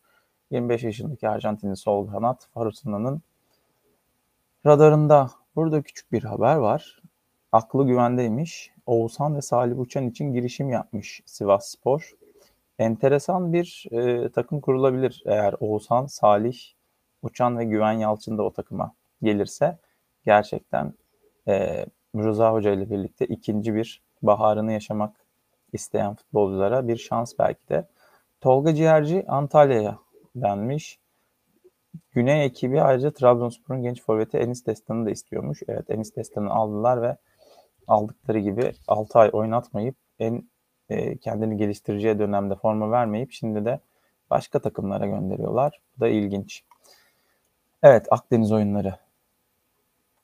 25 0.50 0.82
yaşındaki 0.82 1.28
Arjantinli 1.28 1.76
sol 1.76 2.06
kanat 2.06 2.48
Farusuna'nın 2.54 3.22
radarında. 4.66 5.30
Burada 5.56 5.82
küçük 5.82 6.12
bir 6.12 6.22
haber 6.24 6.56
var. 6.56 7.02
Aklı 7.56 7.86
güvendeymiş. 7.86 8.72
Oğuzhan 8.86 9.36
ve 9.36 9.42
Salih 9.42 9.78
Uçan 9.78 10.08
için 10.08 10.32
girişim 10.32 10.70
yapmış 10.70 11.22
Sivas 11.26 11.68
Spor. 11.68 12.12
Enteresan 12.78 13.52
bir 13.52 13.86
e, 13.90 14.28
takım 14.28 14.60
kurulabilir 14.60 15.22
eğer 15.26 15.54
Oğuzhan, 15.60 16.06
Salih, 16.06 16.58
Uçan 17.22 17.58
ve 17.58 17.64
Güven 17.64 17.92
Yalçın 17.92 18.38
da 18.38 18.42
o 18.42 18.52
takıma 18.52 18.94
gelirse 19.22 19.78
gerçekten 20.24 20.94
e, 21.48 21.86
Rıza 22.16 22.52
Hoca 22.52 22.72
ile 22.72 22.90
birlikte 22.90 23.26
ikinci 23.26 23.74
bir 23.74 24.02
baharını 24.22 24.72
yaşamak 24.72 25.16
isteyen 25.72 26.14
futbolculara 26.14 26.88
bir 26.88 26.96
şans 26.96 27.32
belki 27.38 27.68
de. 27.68 27.88
Tolga 28.40 28.74
Ciğerci 28.74 29.24
Antalya'ya 29.28 29.98
denmiş. 30.34 30.98
Güney 32.12 32.44
ekibi 32.44 32.82
ayrıca 32.82 33.10
Trabzonspor'un 33.10 33.82
genç 33.82 34.02
forveti 34.02 34.38
Enis 34.38 34.66
Destan'ı 34.66 35.06
da 35.06 35.10
istiyormuş. 35.10 35.62
Evet 35.68 35.90
Enis 35.90 36.16
Destan'ı 36.16 36.50
aldılar 36.50 37.02
ve 37.02 37.16
aldıkları 37.88 38.38
gibi 38.38 38.72
6 38.88 39.18
ay 39.18 39.30
oynatmayıp 39.32 39.96
en 40.18 40.48
e, 40.88 41.16
kendini 41.16 41.56
geliştireceği 41.56 42.18
dönemde 42.18 42.54
forma 42.54 42.90
vermeyip 42.90 43.32
şimdi 43.32 43.64
de 43.64 43.80
başka 44.30 44.58
takımlara 44.58 45.06
gönderiyorlar. 45.06 45.80
Bu 45.96 46.00
da 46.00 46.08
ilginç. 46.08 46.64
Evet 47.82 48.06
Akdeniz 48.10 48.52
oyunları. 48.52 48.94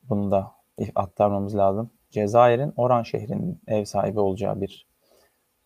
Bunu 0.03 0.31
da 0.31 0.53
aktarmamız 0.95 1.57
lazım. 1.57 1.91
Cezayir'in 2.11 2.73
Oran 2.77 3.03
şehrinin 3.03 3.61
ev 3.67 3.85
sahibi 3.85 4.21
olacağı 4.21 4.61
bir 4.61 4.87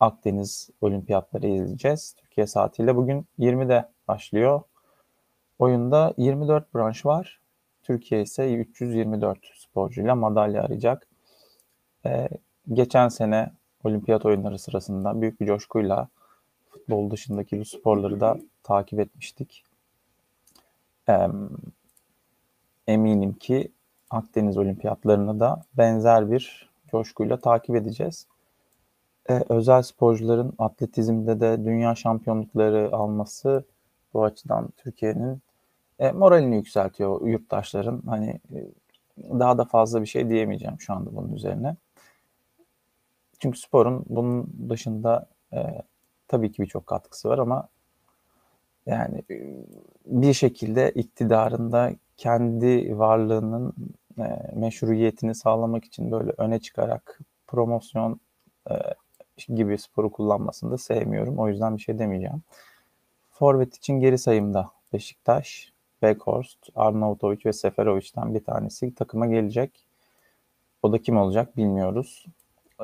Akdeniz 0.00 0.70
olimpiyatları 0.80 1.46
izleyeceğiz. 1.46 2.14
Türkiye 2.16 2.46
saatiyle 2.46 2.96
bugün 2.96 3.26
20'de 3.38 3.88
başlıyor. 4.08 4.62
Oyunda 5.58 6.14
24 6.16 6.74
branş 6.74 7.06
var. 7.06 7.40
Türkiye 7.82 8.22
ise 8.22 8.54
324 8.54 9.38
sporcuyla 9.54 10.14
madalya 10.14 10.62
arayacak. 10.62 11.08
Ee, 12.06 12.28
geçen 12.72 13.08
sene 13.08 13.50
olimpiyat 13.84 14.26
oyunları 14.26 14.58
sırasında 14.58 15.20
büyük 15.20 15.40
bir 15.40 15.46
coşkuyla 15.46 16.08
futbol 16.70 17.10
dışındaki 17.10 17.60
bu 17.60 17.64
sporları 17.64 18.20
da 18.20 18.38
takip 18.62 19.00
etmiştik. 19.00 19.64
Ee, 21.08 21.28
eminim 22.86 23.32
ki 23.32 23.72
Akdeniz 24.10 24.58
olimpiyatlarını 24.58 25.40
da 25.40 25.62
benzer 25.78 26.30
bir 26.30 26.70
coşkuyla 26.90 27.40
takip 27.40 27.76
edeceğiz. 27.76 28.26
Ee, 29.30 29.44
özel 29.48 29.82
sporcuların 29.82 30.52
atletizmde 30.58 31.40
de 31.40 31.64
dünya 31.64 31.94
şampiyonlukları 31.94 32.88
alması 32.92 33.64
bu 34.14 34.24
açıdan 34.24 34.68
Türkiye'nin 34.76 35.42
e, 35.98 36.12
moralini 36.12 36.56
yükseltiyor 36.56 37.26
yurttaşların. 37.26 38.02
Hani 38.06 38.40
e, 38.54 38.58
daha 39.18 39.58
da 39.58 39.64
fazla 39.64 40.00
bir 40.00 40.06
şey 40.06 40.28
diyemeyeceğim 40.30 40.80
şu 40.80 40.92
anda 40.94 41.16
bunun 41.16 41.32
üzerine. 41.32 41.76
Çünkü 43.38 43.58
sporun 43.58 44.04
bunun 44.08 44.52
dışında 44.68 45.26
e, 45.52 45.58
tabii 46.28 46.52
ki 46.52 46.62
birçok 46.62 46.86
katkısı 46.86 47.28
var 47.28 47.38
ama 47.38 47.68
yani 48.86 49.22
e, 49.30 49.36
bir 50.06 50.32
şekilde 50.32 50.90
iktidarında 50.90 51.92
kendi 52.16 52.98
varlığının 52.98 53.74
e, 54.18 54.24
meşruiyetini 54.54 55.34
sağlamak 55.34 55.84
için 55.84 56.10
böyle 56.10 56.32
öne 56.38 56.58
çıkarak 56.58 57.20
promosyon 57.46 58.20
e, 58.70 58.74
gibi 59.54 59.78
sporu 59.78 60.12
kullanmasını 60.12 60.70
da 60.70 60.78
sevmiyorum. 60.78 61.38
O 61.38 61.48
yüzden 61.48 61.76
bir 61.76 61.82
şey 61.82 61.98
demeyeceğim. 61.98 62.42
Forvet 63.30 63.76
için 63.76 64.00
geri 64.00 64.18
sayımda 64.18 64.70
Beşiktaş, 64.92 65.72
Weghorst, 66.00 66.58
Arnautovic 66.74 67.38
ve 67.46 67.52
Seferovic'den 67.52 68.34
bir 68.34 68.44
tanesi 68.44 68.94
takıma 68.94 69.26
gelecek. 69.26 69.86
O 70.82 70.92
da 70.92 70.98
kim 70.98 71.16
olacak 71.16 71.56
bilmiyoruz. 71.56 72.26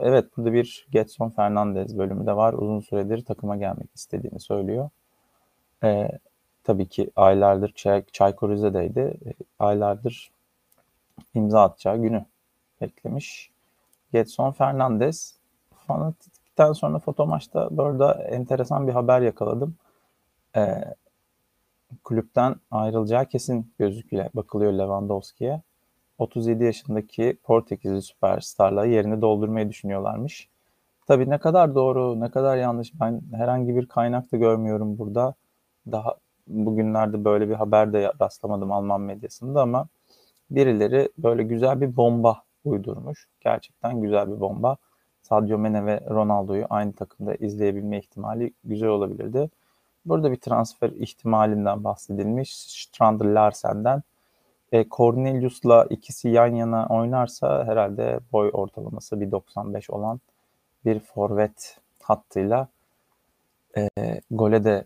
Evet 0.01 0.37
burada 0.37 0.53
bir 0.53 0.87
Getson 0.91 1.31
Fernandez 1.31 1.99
bölümü 1.99 2.27
de 2.27 2.37
var. 2.37 2.53
Uzun 2.53 2.81
süredir 2.81 3.25
takıma 3.25 3.57
gelmek 3.57 3.91
istediğini 3.95 4.41
söylüyor. 4.41 4.91
Ee, 5.85 6.09
tabii 6.65 6.89
ki 6.89 7.11
aylardır 7.17 7.73
Çay, 7.75 8.05
Çaykur 8.13 8.51
Rize'deydi. 8.51 9.01
Ee, 9.01 9.33
aylardır 9.59 10.33
imza 11.35 11.63
atacağı 11.63 11.97
günü 11.99 12.25
beklemiş. 12.81 13.51
Getson 14.13 14.53
Fernandez 14.53 15.39
fanatikten 15.87 16.73
sonra 16.73 16.99
foto 16.99 17.27
maçta 17.27 17.69
burada 17.71 18.15
enteresan 18.15 18.89
bir 18.89 18.93
haber 18.93 19.21
yakaladım. 19.21 19.77
Ee, 20.57 20.85
kulüpten 22.05 22.57
ayrılacağı 22.71 23.27
kesin 23.27 23.73
gözüküyor 23.79 24.31
bakılıyor 24.35 24.73
Lewandowski'ye. 24.73 25.63
37 26.19 26.65
yaşındaki 26.65 27.39
Portekizli 27.43 28.03
süperstarla 28.03 28.85
yerini 28.85 29.21
doldurmayı 29.21 29.69
düşünüyorlarmış. 29.69 30.49
Tabii 31.07 31.31
ne 31.31 31.39
kadar 31.39 31.75
doğru, 31.75 32.21
ne 32.21 32.31
kadar 32.31 32.57
yanlış 32.57 32.93
ben 33.01 33.23
herhangi 33.33 33.77
bir 33.77 33.87
kaynak 33.87 34.33
da 34.33 34.37
görmüyorum 34.37 34.99
burada. 34.99 35.35
Daha 35.93 36.15
bugünlerde 36.47 37.25
böyle 37.25 37.49
bir 37.49 37.55
haber 37.55 37.93
de 37.93 38.13
rastlamadım 38.21 38.73
Alman 38.73 39.01
medyasında 39.01 39.63
ama 39.63 39.89
birileri 40.51 41.09
böyle 41.19 41.43
güzel 41.43 41.81
bir 41.81 41.97
bomba 41.97 42.43
uydurmuş. 42.65 43.29
Gerçekten 43.41 44.01
güzel 44.01 44.27
bir 44.33 44.41
bomba. 44.41 44.77
Sadio 45.23 45.59
Mane 45.59 45.87
ve 45.87 46.01
Ronaldo'yu 46.11 46.67
aynı 46.71 46.93
takımda 46.93 47.35
izleyebilme 47.35 47.99
ihtimali 47.99 48.53
güzel 48.65 48.89
olabilirdi. 48.89 49.51
Burada 50.05 50.33
bir 50.33 50.37
transfer 50.37 50.91
ihtimalinden 50.91 51.85
bahsedilmiş. 51.85 52.57
Strand 52.57 53.21
Larsen'den 53.21 54.03
e, 54.73 54.89
Cornelius'la 54.91 55.87
ikisi 55.91 56.29
yan 56.29 56.55
yana 56.55 56.87
oynarsa 56.87 57.65
herhalde 57.67 58.21
boy 58.33 58.51
ortalaması 58.53 59.17
1.95 59.17 59.93
olan 59.93 60.21
bir 60.85 61.01
forvet 61.01 61.79
hattıyla 62.03 62.69
e, 63.77 63.89
gole 64.31 64.65
de 64.65 64.85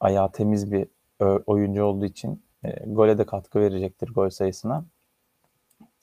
ayağı 0.00 0.32
temiz 0.32 0.72
bir 0.72 0.86
oyuncu 1.46 1.84
olduğu 1.84 2.04
için 2.04 2.42
e, 2.64 2.70
gole 2.86 3.18
de 3.18 3.26
katkı 3.26 3.60
verecektir 3.60 4.14
gol 4.14 4.30
sayısına. 4.30 4.84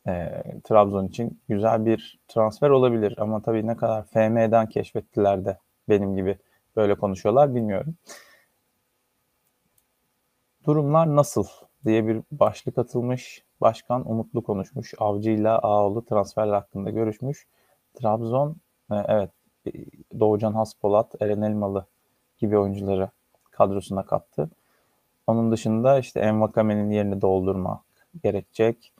E, 0.08 0.44
Trabzon 0.64 1.06
için 1.08 1.40
güzel 1.50 1.86
bir 1.86 2.20
transfer 2.28 2.70
olabilir 2.70 3.16
ama 3.18 3.42
tabii 3.42 3.68
ne 3.68 3.78
kadar 3.78 4.04
FM'den 4.04 4.70
keşfettiler 4.70 5.46
de 5.46 5.58
benim 5.90 6.16
gibi 6.16 6.38
böyle 6.76 6.96
konuşuyorlar 6.96 7.56
bilmiyorum. 7.56 7.96
Durumlar 10.66 11.16
nasıl 11.16 11.46
diye 11.88 12.08
bir 12.08 12.22
başlık 12.32 12.78
atılmış. 12.78 13.44
Başkan 13.62 14.12
umutlu 14.12 14.44
konuşmuş. 14.44 14.94
Avcı 14.98 15.30
ile 15.30 15.50
Ağoğlu 15.50 16.06
transferler 16.06 16.54
hakkında 16.54 16.90
görüşmüş. 16.90 17.48
Trabzon 17.94 18.56
e, 18.92 18.96
evet 19.08 19.30
e, 19.68 19.72
Doğucan 20.20 20.54
Haspolat, 20.54 21.22
Eren 21.22 21.42
Elmalı 21.42 21.86
gibi 22.38 22.58
oyuncuları 22.58 23.10
kadrosuna 23.52 24.06
kattı. 24.06 24.50
Onun 25.28 25.52
dışında 25.52 26.00
işte 26.00 26.20
Envakame'nin 26.20 26.92
yerini 26.92 27.22
doldurmak 27.22 27.82
gerekecek. 28.24 28.94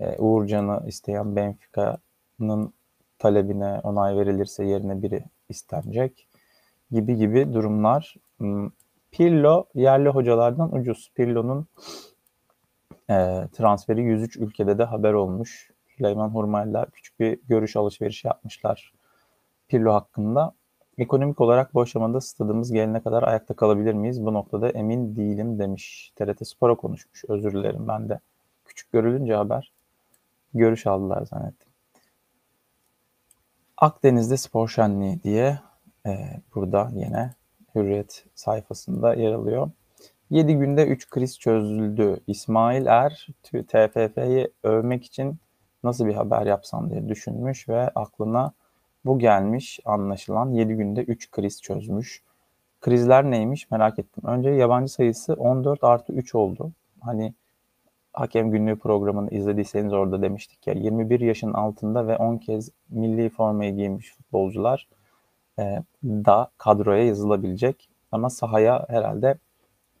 E, 0.00 0.18
Uğurcan'ı 0.18 0.82
isteyen 0.86 1.36
Benfica'nın 1.36 2.72
talebine 3.18 3.80
onay 3.82 4.16
verilirse 4.16 4.64
yerine 4.64 5.02
biri 5.02 5.24
istenecek 5.48 6.28
gibi 6.90 7.16
gibi 7.16 7.52
durumlar. 7.52 8.14
Hmm, 8.38 8.70
Pirlo 9.10 9.64
yerli 9.74 10.08
hocalardan 10.08 10.74
ucuz. 10.74 11.12
Pirlo'nun 11.14 11.66
e, 13.10 13.48
transferi 13.52 14.02
103 14.02 14.36
ülkede 14.36 14.78
de 14.78 14.84
haber 14.84 15.12
olmuş. 15.12 15.70
Süleyman 15.96 16.28
Hurmayla 16.28 16.86
küçük 16.92 17.20
bir 17.20 17.38
görüş 17.48 17.76
alışverişi 17.76 18.26
yapmışlar 18.26 18.92
Pirlo 19.68 19.92
hakkında. 19.92 20.52
Ekonomik 20.98 21.40
olarak 21.40 21.74
bu 21.74 21.80
aşamada 21.80 22.20
stadımız 22.20 22.72
gelene 22.72 23.02
kadar 23.02 23.22
ayakta 23.22 23.54
kalabilir 23.54 23.94
miyiz? 23.94 24.26
Bu 24.26 24.34
noktada 24.34 24.68
emin 24.68 25.16
değilim 25.16 25.58
demiş. 25.58 26.12
TRT 26.16 26.48
Spor'a 26.48 26.74
konuşmuş. 26.74 27.24
Özür 27.28 27.52
dilerim 27.52 27.88
ben 27.88 28.08
de. 28.08 28.20
Küçük 28.64 28.92
görülünce 28.92 29.34
haber 29.34 29.72
görüş 30.54 30.86
aldılar 30.86 31.26
zannettim. 31.26 31.68
Akdeniz'de 33.76 34.36
spor 34.36 34.68
şenliği 34.68 35.22
diye 35.22 35.58
e, 36.06 36.40
burada 36.54 36.90
yine 36.94 37.34
Hürriyet 37.74 38.24
sayfasında 38.34 39.14
yer 39.14 39.32
alıyor. 39.32 39.70
7 40.32 40.54
günde 40.54 40.86
3 40.86 41.10
kriz 41.10 41.38
çözüldü. 41.38 42.20
İsmail 42.26 42.86
Er 42.86 43.28
TFF'yi 43.42 44.52
övmek 44.62 45.04
için 45.04 45.36
nasıl 45.84 46.06
bir 46.06 46.14
haber 46.14 46.46
yapsam 46.46 46.90
diye 46.90 47.08
düşünmüş 47.08 47.68
ve 47.68 47.88
aklına 47.88 48.52
bu 49.04 49.18
gelmiş 49.18 49.80
anlaşılan 49.84 50.50
7 50.50 50.74
günde 50.74 51.02
3 51.02 51.30
kriz 51.30 51.62
çözmüş. 51.62 52.22
Krizler 52.80 53.30
neymiş 53.30 53.70
merak 53.70 53.98
ettim. 53.98 54.22
Önce 54.26 54.50
yabancı 54.50 54.92
sayısı 54.92 55.34
14 55.34 55.84
artı 55.84 56.12
3 56.12 56.34
oldu. 56.34 56.72
Hani 57.00 57.34
Hakem 58.12 58.50
Günlüğü 58.50 58.78
programını 58.78 59.30
izlediyseniz 59.30 59.92
orada 59.92 60.22
demiştik 60.22 60.66
ya 60.66 60.74
21 60.74 61.20
yaşın 61.20 61.52
altında 61.52 62.06
ve 62.06 62.16
10 62.16 62.38
kez 62.38 62.70
milli 62.88 63.30
formayı 63.30 63.76
giymiş 63.76 64.12
futbolcular 64.12 64.88
e, 65.58 65.82
da 66.04 66.50
kadroya 66.58 67.06
yazılabilecek. 67.06 67.88
Ama 68.12 68.30
sahaya 68.30 68.86
herhalde 68.88 69.38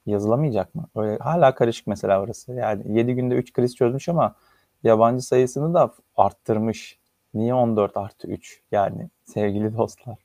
yazılamayacak 0.06 0.74
mı? 0.74 0.86
Öyle 0.96 1.18
hala 1.18 1.54
karışık 1.54 1.86
mesela 1.86 2.20
orası. 2.20 2.52
Yani 2.52 2.98
7 2.98 3.14
günde 3.14 3.34
3 3.34 3.52
kriz 3.52 3.76
çözmüş 3.76 4.08
ama 4.08 4.34
yabancı 4.82 5.22
sayısını 5.26 5.74
da 5.74 5.94
arttırmış. 6.16 6.98
Niye 7.34 7.54
14 7.54 7.96
artı 7.96 8.28
3? 8.28 8.62
Yani 8.72 9.10
sevgili 9.24 9.76
dostlar 9.76 10.18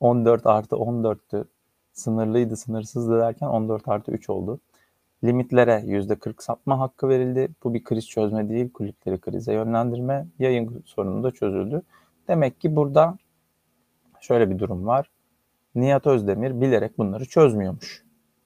14 0.00 0.46
artı 0.46 0.76
14'tü. 0.76 1.44
Sınırlıydı, 1.92 2.56
sınırsızdı 2.56 3.20
derken 3.20 3.46
14 3.46 3.88
artı 3.88 4.12
3 4.12 4.30
oldu. 4.30 4.60
Limitlere 5.24 5.82
%40 5.86 6.42
sapma 6.42 6.80
hakkı 6.80 7.08
verildi. 7.08 7.48
Bu 7.64 7.74
bir 7.74 7.84
kriz 7.84 8.08
çözme 8.08 8.48
değil, 8.48 8.72
kulüpleri 8.72 9.20
krize 9.20 9.52
yönlendirme. 9.52 10.26
Yayın 10.38 10.82
sorunu 10.86 11.22
da 11.24 11.30
çözüldü. 11.30 11.82
Demek 12.28 12.60
ki 12.60 12.76
burada 12.76 13.18
şöyle 14.20 14.50
bir 14.50 14.58
durum 14.58 14.86
var. 14.86 15.10
Nihat 15.74 16.06
Özdemir 16.06 16.60
bilerek 16.60 16.98
bunları 16.98 17.24
çözmüyormuş. 17.24 18.03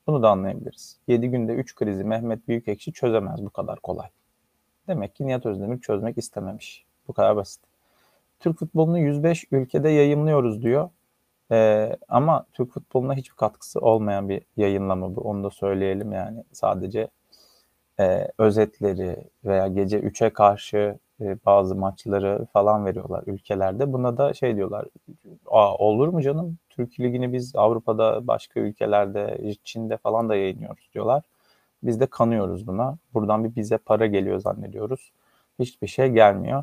Bunu 0.08 0.22
da 0.22 0.30
anlayabiliriz. 0.30 0.96
7 1.08 1.30
günde 1.30 1.52
3 1.52 1.74
krizi 1.74 2.04
Mehmet 2.04 2.48
Büyükekşi 2.48 2.92
çözemez 2.92 3.44
bu 3.44 3.50
kadar 3.50 3.80
kolay. 3.80 4.08
Demek 4.88 5.14
ki 5.14 5.26
Nihat 5.26 5.46
Özdemir 5.46 5.80
çözmek 5.80 6.18
istememiş. 6.18 6.84
Bu 7.08 7.12
kadar 7.12 7.36
basit. 7.36 7.60
Türk 8.40 8.58
futbolunu 8.58 8.98
105 8.98 9.44
ülkede 9.50 9.88
yayınlıyoruz 9.88 10.62
diyor. 10.62 10.90
Ee, 11.52 11.96
ama 12.08 12.46
Türk 12.52 12.70
futboluna 12.72 13.14
hiçbir 13.14 13.36
katkısı 13.36 13.80
olmayan 13.80 14.28
bir 14.28 14.42
yayınlama 14.56 15.16
bu. 15.16 15.20
Onu 15.20 15.44
da 15.44 15.50
söyleyelim 15.50 16.12
yani. 16.12 16.44
Sadece 16.52 17.08
e, 18.00 18.28
özetleri 18.38 19.16
veya 19.44 19.68
gece 19.68 20.00
3'e 20.00 20.30
karşı 20.30 20.98
e, 21.20 21.36
bazı 21.46 21.74
maçları 21.74 22.46
falan 22.52 22.86
veriyorlar 22.86 23.22
ülkelerde. 23.26 23.92
Buna 23.92 24.18
da 24.18 24.34
şey 24.34 24.56
diyorlar. 24.56 24.86
Aa, 25.46 25.74
olur 25.74 26.08
mu 26.08 26.22
canım? 26.22 26.58
Türk 26.78 27.00
Ligi'ni 27.00 27.32
biz 27.32 27.56
Avrupa'da 27.56 28.26
başka 28.26 28.60
ülkelerde, 28.60 29.54
Çin'de 29.64 29.96
falan 29.96 30.28
da 30.28 30.36
yayınlıyoruz 30.36 30.90
diyorlar. 30.94 31.22
Biz 31.82 32.00
de 32.00 32.06
kanıyoruz 32.06 32.66
buna. 32.66 32.98
Buradan 33.14 33.44
bir 33.44 33.56
bize 33.56 33.78
para 33.78 34.06
geliyor 34.06 34.40
zannediyoruz. 34.40 35.12
Hiçbir 35.58 35.86
şey 35.86 36.08
gelmiyor. 36.08 36.62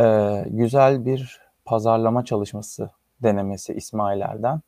Ee, 0.00 0.44
güzel 0.50 1.04
bir 1.06 1.40
pazarlama 1.64 2.24
çalışması 2.24 2.90
denemesi 3.22 3.74
İsmail'lerden. 3.74 4.60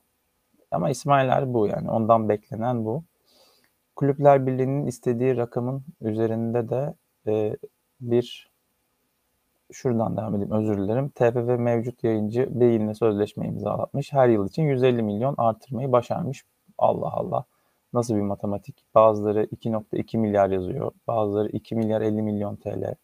Ama 0.71 0.91
İsmail'ler 0.91 1.55
bu 1.55 1.67
yani 1.67 1.91
ondan 1.91 2.29
beklenen 2.29 2.85
bu. 2.85 3.05
Kulüpler 3.97 4.47
Birliği'nin 4.47 4.87
istediği 4.87 5.37
rakamın 5.37 5.85
üzerinde 6.01 6.69
de 6.69 6.95
e, 7.27 7.57
bir 8.01 8.51
şuradan 9.73 10.17
devam 10.17 10.35
edeyim 10.35 10.53
özür 10.53 10.79
dilerim. 10.79 11.09
TFF 11.09 11.59
mevcut 11.59 12.05
yayıncı 12.05 12.61
Beyin'le 12.61 12.93
sözleşme 12.95 13.47
imzalatmış. 13.47 14.13
Her 14.13 14.29
yıl 14.29 14.49
için 14.49 14.63
150 14.63 15.03
milyon 15.03 15.35
artırmayı 15.39 15.93
başarmış. 15.93 16.45
Allah 16.79 17.13
Allah. 17.13 17.45
Nasıl 17.93 18.15
bir 18.15 18.21
matematik? 18.21 18.85
Bazıları 18.95 19.45
2.2 19.45 20.19
milyar 20.19 20.51
yazıyor. 20.51 20.93
Bazıları 21.07 21.49
2 21.49 21.75
milyar 21.75 22.01
50 22.01 22.23
milyon 22.23 22.57
TL 22.57 22.95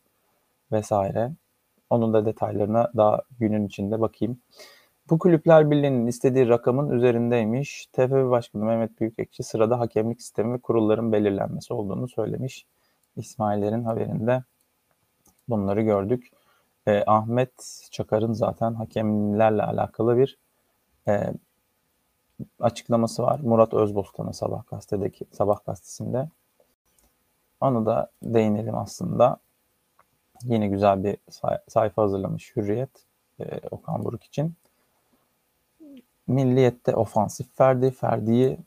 vesaire. 0.72 1.32
Onun 1.90 2.12
da 2.12 2.26
detaylarına 2.26 2.90
daha 2.96 3.22
günün 3.38 3.66
içinde 3.66 4.00
bakayım. 4.00 4.38
Bu 5.10 5.18
Kulüpler 5.18 5.70
Birliği'nin 5.70 6.06
istediği 6.06 6.48
rakamın 6.48 6.90
üzerindeymiş. 6.90 7.86
TFF 7.86 8.10
Başkanı 8.10 8.64
Mehmet 8.64 9.00
Büyükekşi 9.00 9.42
sırada 9.42 9.80
hakemlik 9.80 10.22
sistemi 10.22 10.52
ve 10.52 10.58
kurulların 10.58 11.12
belirlenmesi 11.12 11.74
olduğunu 11.74 12.08
söylemiş. 12.08 12.66
İsmail'lerin 13.16 13.84
haberinde 13.84 14.42
bunları 15.48 15.82
gördük. 15.82 16.30
Eh, 16.88 17.02
Ahmet 17.06 17.86
Çakar'ın 17.90 18.32
zaten 18.32 18.74
hakemlerle 18.74 19.62
alakalı 19.62 20.16
bir 20.18 20.38
e, 21.08 21.32
açıklaması 22.60 23.22
var. 23.22 23.40
Murat 23.40 23.74
Özbostan'ın 23.74 24.32
Sabah 24.32 24.66
gazetedeki 24.66 25.26
Sabah 25.32 25.64
gazetesinde. 25.66 26.28
Onu 27.60 27.86
da 27.86 28.10
değinelim 28.22 28.74
aslında. 28.76 29.36
Yine 30.42 30.68
güzel 30.68 31.04
bir 31.04 31.16
sayfa 31.68 32.02
hazırlamış 32.02 32.56
Hürriyet 32.56 32.90
e, 33.40 33.60
Okan 33.70 34.04
Buruk 34.04 34.24
için. 34.24 34.54
Milliyette 36.26 36.96
ofansif 36.96 37.56
Ferdi. 37.56 37.90
Ferdi'yi 37.90 38.58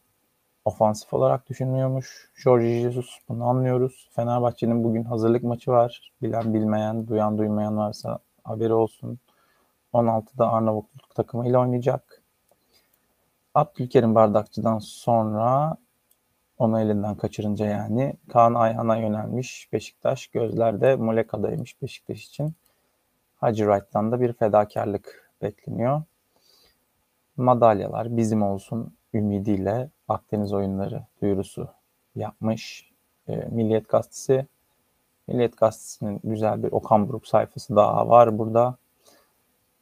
ofansif 0.66 1.14
olarak 1.14 1.50
düşünmüyormuş. 1.50 2.32
Jorge 2.36 2.82
Jesus 2.82 3.20
bunu 3.30 3.46
anlıyoruz. 3.46 4.10
Fenerbahçe'nin 4.12 4.84
bugün 4.84 5.04
hazırlık 5.04 5.44
maçı 5.44 5.72
var. 5.72 6.12
Bilen 6.22 6.54
bilmeyen, 6.54 7.08
duyan 7.08 7.38
duymayan 7.38 7.78
varsa 7.78 8.20
haberi 8.44 8.74
olsun. 8.74 9.20
16'da 9.94 10.52
Arnavutluk 10.52 11.16
takımıyla 11.16 11.60
oynayacak. 11.60 12.22
Abdülkerim 13.56 14.16
Bardakçı'dan 14.16 14.80
sonra 14.80 15.76
onu 16.58 16.80
elinden 16.82 17.16
kaçırınca 17.16 17.66
yani 17.66 18.14
Kaan 18.30 18.54
Ayhan'a 18.54 18.98
yönelmiş 18.98 19.70
Beşiktaş. 19.74 20.28
Gözlerde 20.28 20.96
Muleka'daymış 20.96 21.82
Beşiktaş 21.82 22.26
için. 22.26 22.54
Hacı 23.38 23.64
Wright'tan 23.64 24.12
da 24.12 24.22
bir 24.22 24.34
fedakarlık 24.34 25.32
bekleniyor. 25.42 26.04
Madalyalar 27.38 28.18
bizim 28.18 28.44
olsun 28.44 28.94
ümidiyle 29.14 29.90
Akdeniz 30.08 30.54
oyunları 30.54 31.04
duyurusu 31.22 31.68
yapmış. 32.16 32.92
E, 33.28 33.36
Milliyet 33.36 33.90
Gazetesi. 33.90 34.46
Milliyet 35.28 35.58
Gazetesi'nin 35.58 36.20
güzel 36.24 36.64
bir 36.64 36.72
Okan 36.72 37.10
Buruk 37.10 37.28
sayfası 37.28 37.76
daha 37.76 38.10
var 38.10 38.38
burada. 38.38 38.76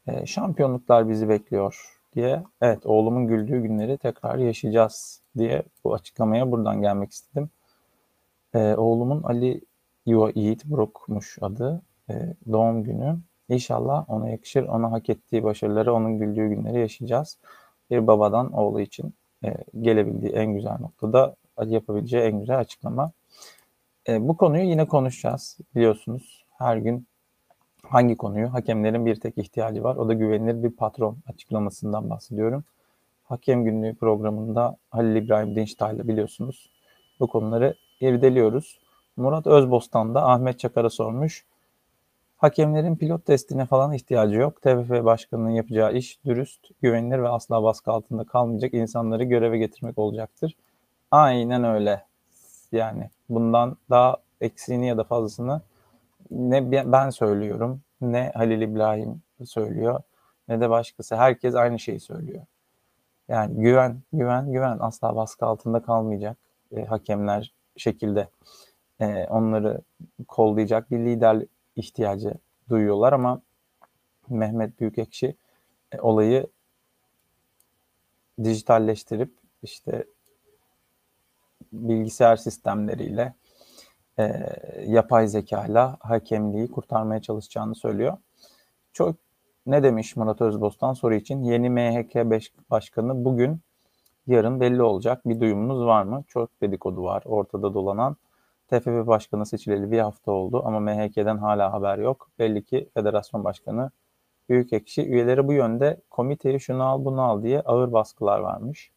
E, 0.08 0.26
şampiyonluklar 0.26 1.10
bizi 1.10 1.30
bekliyor 1.30 2.00
diye. 2.16 2.44
Evet 2.62 2.86
oğlumun 2.86 3.28
güldüğü 3.28 3.62
günleri 3.62 3.98
tekrar 3.98 4.38
yaşayacağız 4.38 5.22
diye 5.38 5.64
bu 5.84 5.94
açıklamaya 5.94 6.52
buradan 6.52 6.82
gelmek 6.82 7.12
istedim. 7.12 7.50
E, 8.54 8.76
oğlumun 8.76 9.24
Ali 9.24 9.62
Yuva 10.06 10.32
Yiğit 10.36 10.66
Buruk'muş 10.66 11.38
adı. 11.42 11.82
E, 12.10 12.14
doğum 12.52 12.84
günü. 12.84 13.18
İnşallah 13.50 14.10
ona 14.10 14.30
yakışır. 14.30 14.64
Ona 14.64 14.92
hak 14.92 15.10
ettiği 15.10 15.44
başarıları, 15.44 15.94
onun 15.94 16.20
güldüğü 16.20 16.50
günleri 16.50 16.80
yaşayacağız. 16.80 17.38
Bir 17.90 18.08
babadan 18.08 18.52
oğlu 18.52 18.82
için 18.82 19.14
e, 19.46 19.54
gelebildiği 19.82 20.32
en 20.32 20.54
güzel 20.54 20.78
noktada 20.80 21.36
yapabileceği 21.66 22.24
en 22.24 22.40
güzel 22.40 22.60
açıklama. 22.60 23.12
E, 24.08 24.28
bu 24.28 24.38
konuyu 24.38 24.64
yine 24.64 24.88
konuşacağız. 24.88 25.58
Biliyorsunuz 25.76 26.46
her 26.58 26.78
gün 26.78 27.08
hangi 27.84 28.18
konuyu? 28.18 28.54
Hakemlerin 28.54 29.06
bir 29.06 29.16
tek 29.16 29.38
ihtiyacı 29.38 29.84
var. 29.84 29.96
O 29.96 30.08
da 30.08 30.14
güvenilir 30.14 30.64
bir 30.64 30.72
patron 30.72 31.18
açıklamasından 31.28 32.10
bahsediyorum. 32.10 32.64
Hakem 33.24 33.64
Günlüğü 33.64 33.96
programında 33.96 34.78
Halil 34.90 35.16
İbrahim 35.16 35.56
Dinçtay'la 35.56 36.08
biliyorsunuz 36.08 36.70
bu 37.20 37.28
konuları 37.28 37.76
irdeliyoruz. 38.02 38.80
Murat 39.18 39.48
Özbostan 39.48 40.16
da 40.16 40.30
Ahmet 40.30 40.60
Çakar'a 40.60 40.90
sormuş. 40.90 41.46
Hakemlerin 42.40 42.96
pilot 42.96 43.26
testine 43.26 43.66
falan 43.66 43.94
ihtiyacı 43.94 44.36
yok. 44.36 44.62
TFF 44.62 44.90
Başkanı'nın 44.90 45.50
yapacağı 45.50 45.94
iş 45.94 46.26
dürüst, 46.26 46.68
güvenilir 46.82 47.20
ve 47.20 47.30
asla 47.30 47.64
baskı 47.64 47.92
altında 47.92 48.24
kalmayacak 48.24 48.74
insanları 48.74 49.24
göreve 49.24 49.58
getirmek 49.58 49.98
olacaktır. 49.98 50.56
Aynen 51.12 51.64
öyle. 51.64 52.06
Yani 52.72 53.10
bundan 53.30 53.78
daha 53.90 54.18
eksiğini 54.42 54.88
ya 54.88 54.98
da 54.98 55.04
fazlasını 55.04 55.62
ne 56.32 56.72
ben 56.72 57.10
söylüyorum, 57.10 57.82
ne 58.02 58.32
Halil 58.36 58.62
İbrahim 58.62 59.22
söylüyor, 59.46 60.02
ne 60.48 60.62
de 60.62 60.70
başkası. 60.70 61.16
Herkes 61.16 61.56
aynı 61.56 61.80
şeyi 61.80 62.00
söylüyor. 62.00 62.42
Yani 63.28 63.62
güven, 63.62 64.02
güven, 64.14 64.52
güven 64.52 64.78
asla 64.80 65.16
baskı 65.16 65.46
altında 65.46 65.82
kalmayacak. 65.82 66.38
E, 66.72 66.86
hakemler 66.86 67.54
şekilde 67.78 68.28
e, 69.00 69.26
onları 69.26 69.82
kollayacak 70.28 70.92
bir 70.92 71.00
lider 71.00 71.46
ihtiyacı 71.80 72.34
duyuyorlar 72.70 73.14
ama 73.14 73.42
Mehmet 74.30 74.80
Büyükekşi 74.80 75.36
e, 75.92 76.00
olayı 76.02 76.48
dijitalleştirip 78.44 79.34
işte 79.64 80.06
bilgisayar 81.74 82.36
sistemleriyle 82.36 83.34
e, 84.20 84.46
yapay 84.86 85.28
zekayla 85.28 85.98
hakemliği 86.00 86.72
kurtarmaya 86.72 87.22
çalışacağını 87.22 87.76
söylüyor. 87.76 88.18
Çok 88.94 89.16
ne 89.66 89.84
demiş 89.84 90.16
Murat 90.16 90.42
Özbostan 90.42 90.94
soru 90.94 91.16
için? 91.16 91.44
Yeni 91.44 91.70
MHK 91.70 92.16
başkanı 92.72 93.26
bugün 93.26 93.60
yarın 94.28 94.60
belli 94.60 94.84
olacak. 94.84 95.22
Bir 95.26 95.40
duyumunuz 95.40 95.86
var 95.86 96.04
mı? 96.04 96.24
Çok 96.28 96.62
dedikodu 96.62 97.04
var 97.04 97.24
ortada 97.26 97.74
dolanan. 97.74 98.18
TFF 98.70 99.08
Başkanı 99.08 99.46
seçileli 99.46 99.92
bir 99.92 100.00
hafta 100.00 100.32
oldu 100.32 100.62
ama 100.66 100.80
MHK'den 100.80 101.38
hala 101.38 101.74
haber 101.74 101.98
yok. 101.98 102.30
Belli 102.40 102.64
ki 102.64 102.90
Federasyon 102.94 103.44
Başkanı 103.44 103.92
Büyükekşi 104.50 105.02
üyeleri 105.06 105.48
bu 105.48 105.54
yönde 105.54 106.02
komiteyi 106.10 106.60
şunu 106.60 106.84
al 106.84 107.06
bunu 107.06 107.22
al 107.22 107.44
diye 107.44 107.62
ağır 107.62 107.94
baskılar 107.94 108.40
varmış. 108.40 108.92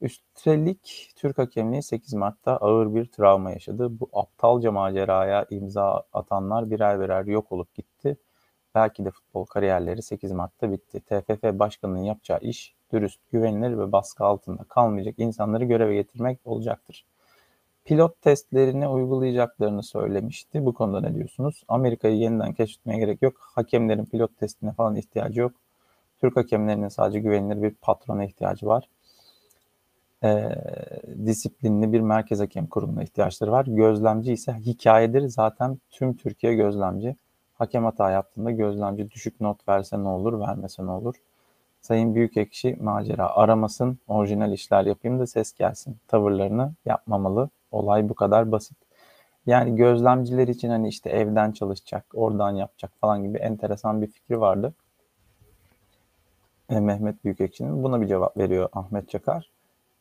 Üstelik 0.00 1.12
Türk 1.16 1.38
hakemliği 1.38 1.82
8 1.82 2.14
Mart'ta 2.14 2.56
ağır 2.56 2.94
bir 2.94 3.06
travma 3.06 3.50
yaşadı. 3.50 4.00
Bu 4.00 4.08
aptalca 4.12 4.72
maceraya 4.72 5.46
imza 5.50 6.02
atanlar 6.12 6.70
birer 6.70 7.00
birer 7.00 7.24
yok 7.24 7.52
olup 7.52 7.74
gitti. 7.74 8.16
Belki 8.74 9.04
de 9.04 9.10
futbol 9.10 9.44
kariyerleri 9.44 10.02
8 10.02 10.32
Mart'ta 10.32 10.72
bitti. 10.72 11.00
TFF 11.00 11.42
Başkanı'nın 11.58 12.02
yapacağı 12.02 12.38
iş 12.40 12.74
dürüst, 12.92 13.20
güvenilir 13.32 13.78
ve 13.78 13.92
baskı 13.92 14.24
altında 14.24 14.64
kalmayacak 14.64 15.14
insanları 15.18 15.64
göreve 15.64 15.94
getirmek 15.94 16.40
olacaktır 16.44 17.06
pilot 17.84 18.22
testlerini 18.22 18.88
uygulayacaklarını 18.88 19.82
söylemişti. 19.82 20.66
Bu 20.66 20.74
konuda 20.74 21.00
ne 21.00 21.14
diyorsunuz? 21.14 21.64
Amerika'yı 21.68 22.16
yeniden 22.16 22.52
keşfetmeye 22.52 22.98
gerek 22.98 23.22
yok. 23.22 23.34
Hakemlerin 23.54 24.04
pilot 24.04 24.36
testine 24.38 24.72
falan 24.72 24.96
ihtiyacı 24.96 25.40
yok. 25.40 25.52
Türk 26.20 26.36
hakemlerinin 26.36 26.88
sadece 26.88 27.20
güvenilir 27.20 27.62
bir 27.62 27.70
patrona 27.70 28.24
ihtiyacı 28.24 28.66
var. 28.66 28.88
e, 30.24 30.50
disiplinli 31.26 31.92
bir 31.92 32.00
merkez 32.00 32.40
hakem 32.40 32.66
kurumuna 32.66 33.02
ihtiyaçları 33.02 33.52
var. 33.52 33.66
Gözlemci 33.68 34.32
ise 34.32 34.54
hikayedir. 34.54 35.28
Zaten 35.28 35.78
tüm 35.90 36.16
Türkiye 36.16 36.54
gözlemci. 36.54 37.16
Hakem 37.54 37.84
hata 37.84 38.10
yaptığında 38.10 38.50
gözlemci 38.50 39.10
düşük 39.10 39.40
not 39.40 39.68
verse 39.68 39.98
ne 40.04 40.08
olur, 40.08 40.40
vermese 40.40 40.86
ne 40.86 40.90
olur. 40.90 41.14
Sayın 41.80 42.14
Büyükekşi 42.14 42.76
macera 42.80 43.28
aramasın, 43.36 43.98
orijinal 44.08 44.52
işler 44.52 44.84
yapayım 44.86 45.18
da 45.20 45.26
ses 45.26 45.52
gelsin. 45.52 45.96
Tavırlarını 46.08 46.72
yapmamalı. 46.86 47.50
Olay 47.74 48.08
bu 48.08 48.14
kadar 48.14 48.52
basit. 48.52 48.78
Yani 49.46 49.76
gözlemciler 49.76 50.48
için 50.48 50.68
hani 50.68 50.88
işte 50.88 51.10
evden 51.10 51.52
çalışacak, 51.52 52.04
oradan 52.14 52.50
yapacak 52.54 52.90
falan 53.00 53.22
gibi 53.22 53.38
enteresan 53.38 54.02
bir 54.02 54.06
fikri 54.06 54.40
vardı. 54.40 54.74
E, 56.70 56.80
Mehmet 56.80 57.24
Büyükekşi'nin 57.24 57.82
buna 57.82 58.00
bir 58.00 58.06
cevap 58.06 58.36
veriyor 58.36 58.68
Ahmet 58.72 59.08
Çakar. 59.08 59.50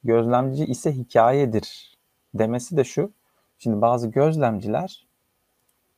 Gözlemci 0.04 0.66
ise 0.66 0.92
hikayedir 0.92 1.98
demesi 2.34 2.78
de 2.78 2.84
şu. 2.84 3.12
Şimdi 3.60 3.82
bazı 3.82 4.08
gözlemciler 4.08 5.08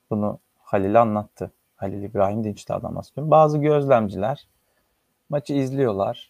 bunu 0.09 0.39
Halil 0.59 1.01
anlattı. 1.01 1.51
Halil 1.75 2.03
İbrahim 2.03 2.43
Dinçtağ'dan 2.43 2.95
bahsediyorum. 2.95 3.31
Bazı 3.31 3.57
gözlemciler 3.57 4.47
maçı 5.29 5.53
izliyorlar. 5.53 6.29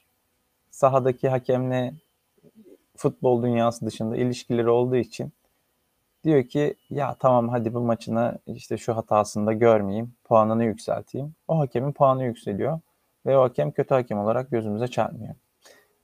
Sahadaki 0.71 1.29
hakemle 1.29 1.93
futbol 2.97 3.43
dünyası 3.43 3.85
dışında 3.85 4.17
ilişkileri 4.17 4.69
olduğu 4.69 4.95
için 4.95 5.33
diyor 6.23 6.43
ki 6.43 6.75
ya 6.89 7.15
tamam 7.19 7.49
hadi 7.49 7.73
bu 7.73 7.79
maçını 7.79 8.39
işte 8.47 8.77
şu 8.77 8.97
hatasında 8.97 9.53
görmeyeyim, 9.53 10.13
puanını 10.23 10.63
yükselteyim. 10.65 11.35
O 11.47 11.59
hakemin 11.59 11.91
puanı 11.91 12.23
yükseliyor 12.23 12.79
ve 13.25 13.37
o 13.37 13.43
hakem 13.43 13.71
kötü 13.71 13.93
hakem 13.93 14.19
olarak 14.19 14.51
gözümüze 14.51 14.87
çarpmıyor. 14.87 15.35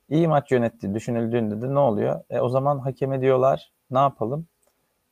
İyi 0.09 0.27
maç 0.27 0.51
yönetti 0.51 0.93
düşünüldüğünde 0.93 1.61
de 1.61 1.73
ne 1.73 1.79
oluyor? 1.79 2.21
E, 2.29 2.39
o 2.39 2.49
zaman 2.49 2.79
hakeme 2.79 3.21
diyorlar 3.21 3.71
ne 3.91 3.99
yapalım? 3.99 4.47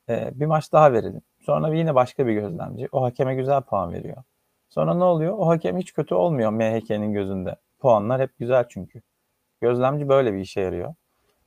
E, 0.10 0.32
bir 0.40 0.46
maç 0.46 0.72
daha 0.72 0.94
verelim. 0.94 1.22
Sonra 1.40 1.76
yine 1.76 1.96
başka 1.96 2.28
bir 2.28 2.34
gözlemci 2.34 2.88
o 2.92 3.04
hakeme 3.04 3.36
güzel 3.36 3.62
puan 3.62 3.94
veriyor. 3.94 4.24
Sonra 4.70 4.94
ne 4.94 5.04
oluyor? 5.04 5.34
O 5.38 5.48
hakem 5.48 5.78
hiç 5.78 5.94
kötü 5.94 6.16
olmuyor 6.16 6.52
MHK'nin 6.52 7.14
gözünde. 7.14 7.56
Puanlar 7.80 8.22
hep 8.22 8.40
güzel 8.40 8.66
çünkü. 8.70 9.02
Gözlemci 9.62 10.10
böyle 10.10 10.34
bir 10.34 10.40
işe 10.40 10.62
yarıyor. 10.62 10.94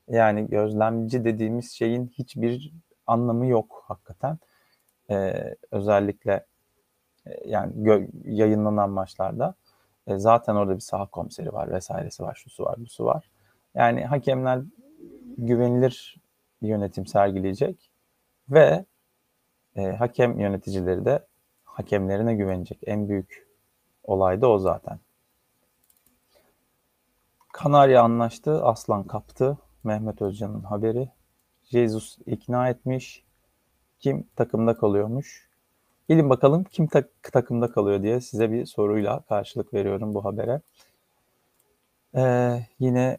Yani 0.08 0.48
gözlemci 0.48 1.24
dediğimiz 1.24 1.72
şeyin 1.72 2.06
hiçbir 2.06 2.72
anlamı 3.06 3.46
yok 3.46 3.84
hakikaten. 3.86 4.38
Ee, 5.10 5.54
özellikle 5.70 6.46
e, 7.26 7.48
yani 7.48 7.72
gö- 7.74 8.10
yayınlanan 8.24 8.90
maçlarda 8.90 9.54
e, 10.06 10.18
zaten 10.18 10.54
orada 10.54 10.74
bir 10.74 10.80
saha 10.80 11.06
komiseri 11.06 11.52
var 11.52 11.70
vesairesi 11.72 12.22
var, 12.22 12.34
şusu 12.34 12.64
var, 12.64 12.80
busu 12.80 13.04
var. 13.04 13.30
Yani 13.74 14.04
hakemler 14.04 14.62
güvenilir 15.38 16.16
bir 16.62 16.68
yönetim 16.68 17.06
sergileyecek 17.06 17.90
ve 18.50 18.84
e, 19.76 19.82
hakem 19.82 20.40
yöneticileri 20.40 21.04
de 21.04 21.26
hakemlerine 21.64 22.34
güvenecek. 22.34 22.78
En 22.86 23.08
büyük 23.08 23.48
olay 24.04 24.40
da 24.40 24.48
o 24.48 24.58
zaten. 24.58 24.98
Kanarya 27.52 28.02
anlaştı, 28.02 28.64
Aslan 28.64 29.04
kaptı. 29.04 29.58
Mehmet 29.84 30.22
Özcan'ın 30.22 30.62
haberi. 30.62 31.08
Jesus 31.64 32.18
ikna 32.26 32.68
etmiş. 32.68 33.24
Kim 34.00 34.28
takımda 34.36 34.76
kalıyormuş? 34.76 35.48
Gelin 36.08 36.30
bakalım 36.30 36.64
kim 36.64 36.86
tak- 36.86 37.22
takımda 37.22 37.72
kalıyor 37.72 38.02
diye 38.02 38.20
size 38.20 38.52
bir 38.52 38.66
soruyla 38.66 39.20
karşılık 39.20 39.74
veriyorum 39.74 40.14
bu 40.14 40.24
habere. 40.24 40.60
Ee, 42.16 42.66
yine 42.78 43.18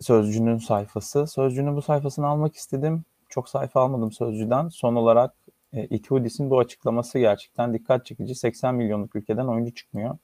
Sözcü'nün 0.00 0.58
sayfası. 0.58 1.26
Sözcü'nün 1.26 1.76
bu 1.76 1.82
sayfasını 1.82 2.26
almak 2.26 2.54
istedim. 2.54 3.04
Çok 3.28 3.48
sayfa 3.48 3.80
almadım 3.80 4.12
Sözcü'den. 4.12 4.68
Son 4.68 4.94
olarak 4.94 5.34
e, 5.72 5.84
Itudis'in 5.84 6.50
bu 6.50 6.58
açıklaması 6.58 7.18
gerçekten 7.18 7.74
dikkat 7.74 8.06
çekici. 8.06 8.34
80 8.34 8.74
milyonluk 8.74 9.16
ülkeden 9.16 9.46
oyuncu 9.46 9.74
çıkmıyor. 9.74 10.18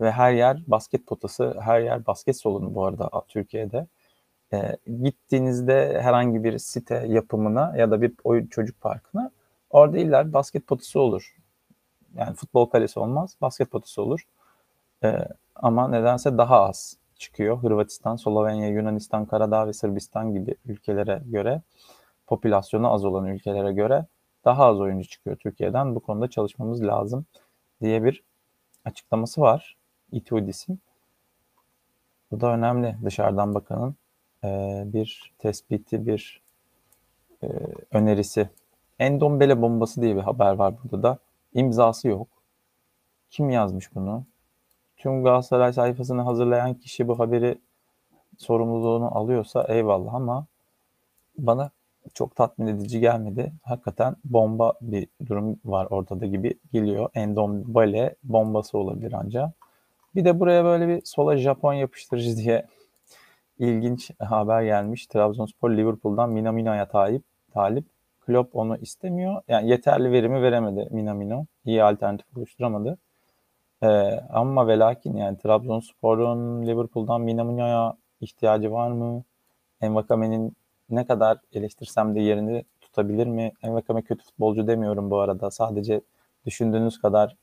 Ve 0.00 0.12
her 0.12 0.32
yer 0.32 0.62
basket 0.66 1.06
potası, 1.06 1.56
her 1.60 1.80
yer 1.80 2.06
basket 2.06 2.40
salonu 2.40 2.74
bu 2.74 2.84
arada 2.84 3.10
Türkiye'de. 3.28 3.86
E, 4.52 4.76
gittiğinizde 5.02 6.00
herhangi 6.02 6.44
bir 6.44 6.58
site 6.58 7.06
yapımına 7.08 7.76
ya 7.76 7.90
da 7.90 8.02
bir 8.02 8.12
oyun 8.24 8.46
çocuk 8.46 8.80
parkına 8.80 9.30
orada 9.70 9.98
iller 9.98 10.32
basket 10.32 10.66
potası 10.66 11.00
olur. 11.00 11.36
Yani 12.16 12.34
futbol 12.34 12.66
kalesi 12.66 13.00
olmaz, 13.00 13.36
basket 13.40 13.70
potası 13.70 14.02
olur. 14.02 14.20
E, 15.04 15.28
ama 15.54 15.88
nedense 15.88 16.38
daha 16.38 16.60
az 16.60 16.96
çıkıyor. 17.16 17.58
Hırvatistan, 17.62 18.16
Slovenya, 18.16 18.68
Yunanistan, 18.68 19.26
Karadağ 19.26 19.66
ve 19.66 19.72
Sırbistan 19.72 20.32
gibi 20.32 20.54
ülkelere 20.66 21.22
göre 21.26 21.62
popülasyonu 22.26 22.92
az 22.92 23.04
olan 23.04 23.26
ülkelere 23.26 23.72
göre 23.72 24.06
daha 24.44 24.66
az 24.66 24.80
oyuncu 24.80 25.08
çıkıyor 25.08 25.36
Türkiye'den. 25.36 25.94
Bu 25.94 26.00
konuda 26.00 26.28
çalışmamız 26.28 26.82
lazım 26.82 27.26
diye 27.82 28.04
bir 28.04 28.22
açıklaması 28.84 29.40
var 29.40 29.76
Itudis'in. 30.12 30.80
Bu 32.30 32.40
da 32.40 32.46
önemli. 32.52 32.96
Dışarıdan 33.04 33.54
bakanın 33.54 33.96
e, 34.44 34.82
bir 34.86 35.32
tespiti, 35.38 36.06
bir 36.06 36.42
e, 37.42 37.46
önerisi. 37.92 38.48
Endombele 38.98 39.62
bombası 39.62 40.02
diye 40.02 40.16
bir 40.16 40.20
haber 40.20 40.54
var 40.54 40.74
burada 40.82 41.02
da. 41.02 41.18
İmzası 41.54 42.08
yok. 42.08 42.28
Kim 43.30 43.50
yazmış 43.50 43.94
bunu? 43.94 44.24
Tüm 44.96 45.24
Galatasaray 45.24 45.72
sayfasını 45.72 46.22
hazırlayan 46.22 46.74
kişi 46.74 47.08
bu 47.08 47.18
haberi 47.18 47.58
sorumluluğunu 48.38 49.18
alıyorsa 49.18 49.66
eyvallah 49.68 50.14
ama 50.14 50.46
bana 51.38 51.70
çok 52.14 52.36
tatmin 52.36 52.66
edici 52.66 53.00
gelmedi. 53.00 53.52
Hakikaten 53.62 54.16
bomba 54.24 54.72
bir 54.80 55.08
durum 55.26 55.60
var 55.64 55.86
ortada 55.90 56.26
gibi 56.26 56.54
geliyor. 56.72 57.10
Endombele 57.14 58.14
bombası 58.24 58.78
olabilir 58.78 59.12
ancak. 59.16 59.50
Bir 60.14 60.24
de 60.24 60.40
buraya 60.40 60.64
böyle 60.64 60.88
bir 60.88 61.04
sola 61.04 61.36
Japon 61.36 61.72
yapıştırıcı 61.72 62.36
diye 62.36 62.66
ilginç 63.58 64.10
haber 64.18 64.62
gelmiş. 64.62 65.06
Trabzonspor 65.06 65.70
Liverpool'dan 65.70 66.30
Minamino'ya 66.30 66.88
talip. 66.88 67.22
talip. 67.54 67.84
Klopp 68.20 68.56
onu 68.56 68.76
istemiyor. 68.76 69.42
Yani 69.48 69.70
yeterli 69.70 70.12
verimi 70.12 70.42
veremedi 70.42 70.88
Minamino. 70.90 71.44
İyi 71.64 71.82
alternatif 71.82 72.36
oluşturamadı. 72.36 72.98
Ee, 73.82 73.86
ama 74.30 74.68
ve 74.68 74.78
lakin 74.78 75.16
yani 75.16 75.38
Trabzonspor'un 75.38 76.66
Liverpool'dan 76.66 77.20
Minamino'ya 77.20 77.94
ihtiyacı 78.20 78.72
var 78.72 78.90
mı? 78.90 79.22
Envakame'nin 79.80 80.56
ne 80.90 81.06
kadar 81.06 81.38
eleştirsem 81.52 82.14
de 82.14 82.20
yerini 82.20 82.64
tutabilir 82.80 83.26
mi? 83.26 83.52
Envakame 83.62 84.02
kötü 84.02 84.24
futbolcu 84.24 84.66
demiyorum 84.66 85.10
bu 85.10 85.18
arada. 85.20 85.50
Sadece 85.50 86.00
düşündüğünüz 86.46 87.00
kadar 87.00 87.36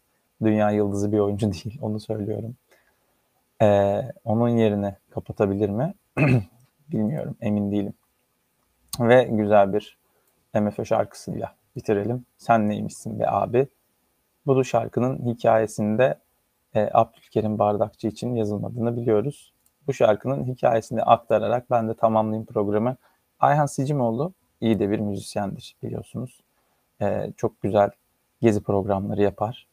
dünya 0.44 0.72
yıldızı 0.72 1.12
bir 1.12 1.20
oyuncu 1.20 1.52
değil. 1.52 1.80
Onu 1.82 2.00
söylüyorum. 2.00 2.56
Ee, 3.62 4.02
onun 4.24 4.50
yerini 4.50 4.96
kapatabilir 5.10 5.70
mi? 5.70 5.94
Bilmiyorum. 6.92 7.36
Emin 7.42 7.72
değilim. 7.72 7.94
Ve 9.00 9.24
güzel 9.24 9.74
bir 9.74 9.98
MFÖ 10.54 10.86
şarkısıyla 10.86 11.56
bitirelim. 11.76 12.26
Sen 12.38 12.70
neymişsin 12.70 13.20
be 13.20 13.30
abi? 13.30 13.68
Bu 14.46 14.64
şarkının 14.64 15.26
hikayesinde 15.26 16.20
e, 16.74 16.90
Abdülkerim 16.94 17.60
Bardakçı 17.60 18.08
için 18.08 18.36
yazılmadığını 18.36 18.98
biliyoruz. 18.98 19.54
Bu 19.88 19.94
şarkının 19.94 20.44
hikayesini 20.44 21.04
aktararak 21.04 21.72
ben 21.72 21.90
de 21.90 21.94
tamamlayayım 21.94 22.46
programı. 22.46 22.96
Ayhan 23.40 23.66
Sicimoğlu 23.66 24.34
iyi 24.62 24.80
de 24.80 24.90
bir 24.90 25.00
müzisyendir 25.00 25.76
biliyorsunuz. 25.84 26.44
E, 27.02 27.32
çok 27.38 27.62
güzel 27.62 27.90
gezi 28.42 28.64
programları 28.64 29.22
yapar. 29.22 29.68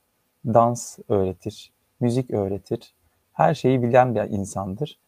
Dans 0.47 0.99
öğretir, 1.09 1.73
müzik 2.01 2.31
öğretir. 2.31 2.95
Her 3.33 3.55
şeyi 3.55 3.83
bilen 3.83 4.15
bir 4.15 4.21
insandır. 4.21 4.99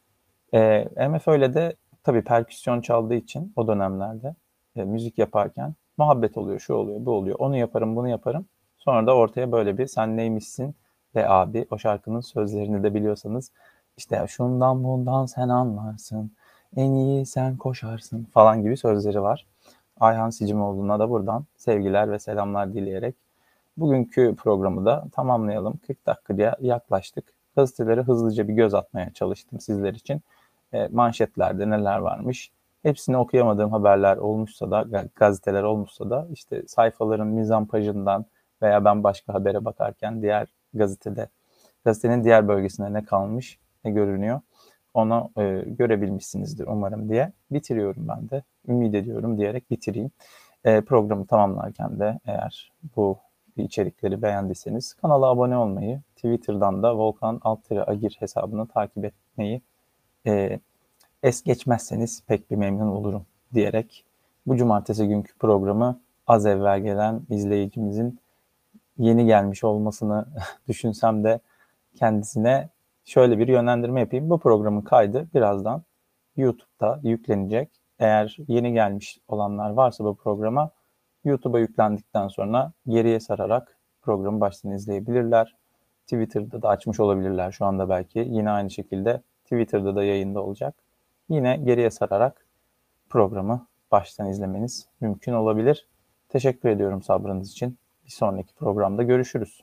E, 0.54 0.88
MF 1.08 1.28
öyle 1.28 1.54
de 1.54 1.76
tabii 2.04 2.24
perküsyon 2.24 2.80
çaldığı 2.80 3.14
için 3.14 3.52
o 3.56 3.68
dönemlerde 3.68 4.34
e, 4.76 4.84
müzik 4.84 5.18
yaparken 5.18 5.74
muhabbet 5.96 6.36
oluyor, 6.38 6.60
şu 6.60 6.74
oluyor, 6.74 7.06
bu 7.06 7.10
oluyor. 7.12 7.36
Onu 7.38 7.56
yaparım, 7.56 7.96
bunu 7.96 8.08
yaparım. 8.08 8.46
Sonra 8.78 9.06
da 9.06 9.16
ortaya 9.16 9.52
böyle 9.52 9.78
bir 9.78 9.86
sen 9.86 10.16
neymişsin 10.16 10.74
ve 11.14 11.28
abi 11.28 11.66
o 11.70 11.78
şarkının 11.78 12.20
sözlerini 12.20 12.82
de 12.82 12.94
biliyorsanız 12.94 13.50
işte 13.96 14.26
şundan 14.28 14.84
bundan 14.84 15.26
sen 15.26 15.48
anlarsın, 15.48 16.32
en 16.76 16.92
iyi 16.92 17.26
sen 17.26 17.56
koşarsın 17.56 18.24
falan 18.24 18.62
gibi 18.62 18.76
sözleri 18.76 19.22
var. 19.22 19.46
Ayhan 20.00 20.30
Sicimoğlu'na 20.30 20.98
da 20.98 21.10
buradan 21.10 21.44
sevgiler 21.56 22.10
ve 22.10 22.18
selamlar 22.18 22.74
dileyerek 22.74 23.14
bugünkü 23.76 24.34
programı 24.36 24.84
da 24.84 25.04
tamamlayalım. 25.12 25.80
40 25.86 26.06
dakikaya 26.06 26.56
yaklaştık. 26.60 27.24
Gazetelere 27.56 28.02
hızlıca 28.02 28.48
bir 28.48 28.54
göz 28.54 28.74
atmaya 28.74 29.12
çalıştım 29.12 29.60
sizler 29.60 29.94
için. 29.94 30.22
E, 30.74 30.88
manşetlerde 30.92 31.70
neler 31.70 31.98
varmış. 31.98 32.50
Hepsini 32.82 33.16
okuyamadığım 33.16 33.70
haberler 33.70 34.16
olmuşsa 34.16 34.70
da, 34.70 35.06
gazeteler 35.14 35.62
olmuşsa 35.62 36.10
da 36.10 36.26
işte 36.32 36.62
sayfaların 36.66 37.26
mizampajından 37.26 38.26
veya 38.62 38.84
ben 38.84 39.04
başka 39.04 39.34
habere 39.34 39.64
bakarken 39.64 40.22
diğer 40.22 40.48
gazetede, 40.74 41.28
gazetenin 41.84 42.24
diğer 42.24 42.48
bölgesinde 42.48 42.92
ne 42.92 43.04
kalmış, 43.04 43.58
ne 43.84 43.90
görünüyor 43.90 44.40
Onu 44.94 45.30
e, 45.38 45.64
görebilmişsinizdir 45.66 46.66
umarım 46.66 47.08
diye 47.08 47.32
bitiriyorum 47.50 48.08
ben 48.08 48.30
de. 48.30 48.42
Ümit 48.68 48.94
ediyorum 48.94 49.38
diyerek 49.38 49.70
bitireyim. 49.70 50.10
E, 50.64 50.80
programı 50.80 51.26
tamamlarken 51.26 52.00
de 52.00 52.18
eğer 52.26 52.72
bu 52.96 53.18
içerikleri 53.56 54.22
beğendiyseniz 54.22 54.94
kanala 54.94 55.26
abone 55.26 55.56
olmayı, 55.56 56.00
Twitter'dan 56.16 56.82
da 56.82 56.96
Volkan 56.98 57.40
Altıra 57.44 57.84
Agir 57.86 58.16
hesabını 58.20 58.68
takip 58.68 59.04
etmeyi 59.04 59.62
e, 60.26 60.60
es 61.22 61.42
geçmezseniz 61.42 62.22
pek 62.26 62.50
bir 62.50 62.56
memnun 62.56 62.88
olurum 62.88 63.26
diyerek 63.54 64.04
bu 64.46 64.56
cumartesi 64.56 65.08
günkü 65.08 65.38
programı 65.38 66.00
az 66.26 66.46
evvel 66.46 66.80
gelen 66.80 67.22
izleyicimizin 67.30 68.18
yeni 68.98 69.26
gelmiş 69.26 69.64
olmasını 69.64 70.26
düşünsem 70.68 71.24
de 71.24 71.40
kendisine 71.94 72.68
şöyle 73.04 73.38
bir 73.38 73.48
yönlendirme 73.48 74.00
yapayım. 74.00 74.30
Bu 74.30 74.38
programın 74.38 74.80
kaydı 74.80 75.28
birazdan 75.34 75.82
YouTube'da 76.36 77.00
yüklenecek. 77.02 77.70
Eğer 77.98 78.36
yeni 78.48 78.72
gelmiş 78.72 79.18
olanlar 79.28 79.70
varsa 79.70 80.04
bu 80.04 80.16
programa 80.16 80.70
YouTube'a 81.24 81.60
yüklendikten 81.60 82.28
sonra 82.28 82.72
geriye 82.88 83.20
sararak 83.20 83.76
programı 84.02 84.40
baştan 84.40 84.72
izleyebilirler. 84.72 85.56
Twitter'da 86.02 86.62
da 86.62 86.68
açmış 86.68 87.00
olabilirler 87.00 87.52
şu 87.52 87.64
anda 87.64 87.88
belki. 87.88 88.18
Yine 88.18 88.50
aynı 88.50 88.70
şekilde 88.70 89.22
Twitter'da 89.44 89.96
da 89.96 90.04
yayında 90.04 90.42
olacak. 90.42 90.74
Yine 91.28 91.56
geriye 91.56 91.90
sararak 91.90 92.46
programı 93.10 93.66
baştan 93.90 94.28
izlemeniz 94.28 94.88
mümkün 95.00 95.32
olabilir. 95.32 95.88
Teşekkür 96.28 96.68
ediyorum 96.68 97.02
sabrınız 97.02 97.50
için. 97.50 97.78
Bir 98.06 98.10
sonraki 98.10 98.54
programda 98.54 99.02
görüşürüz. 99.02 99.60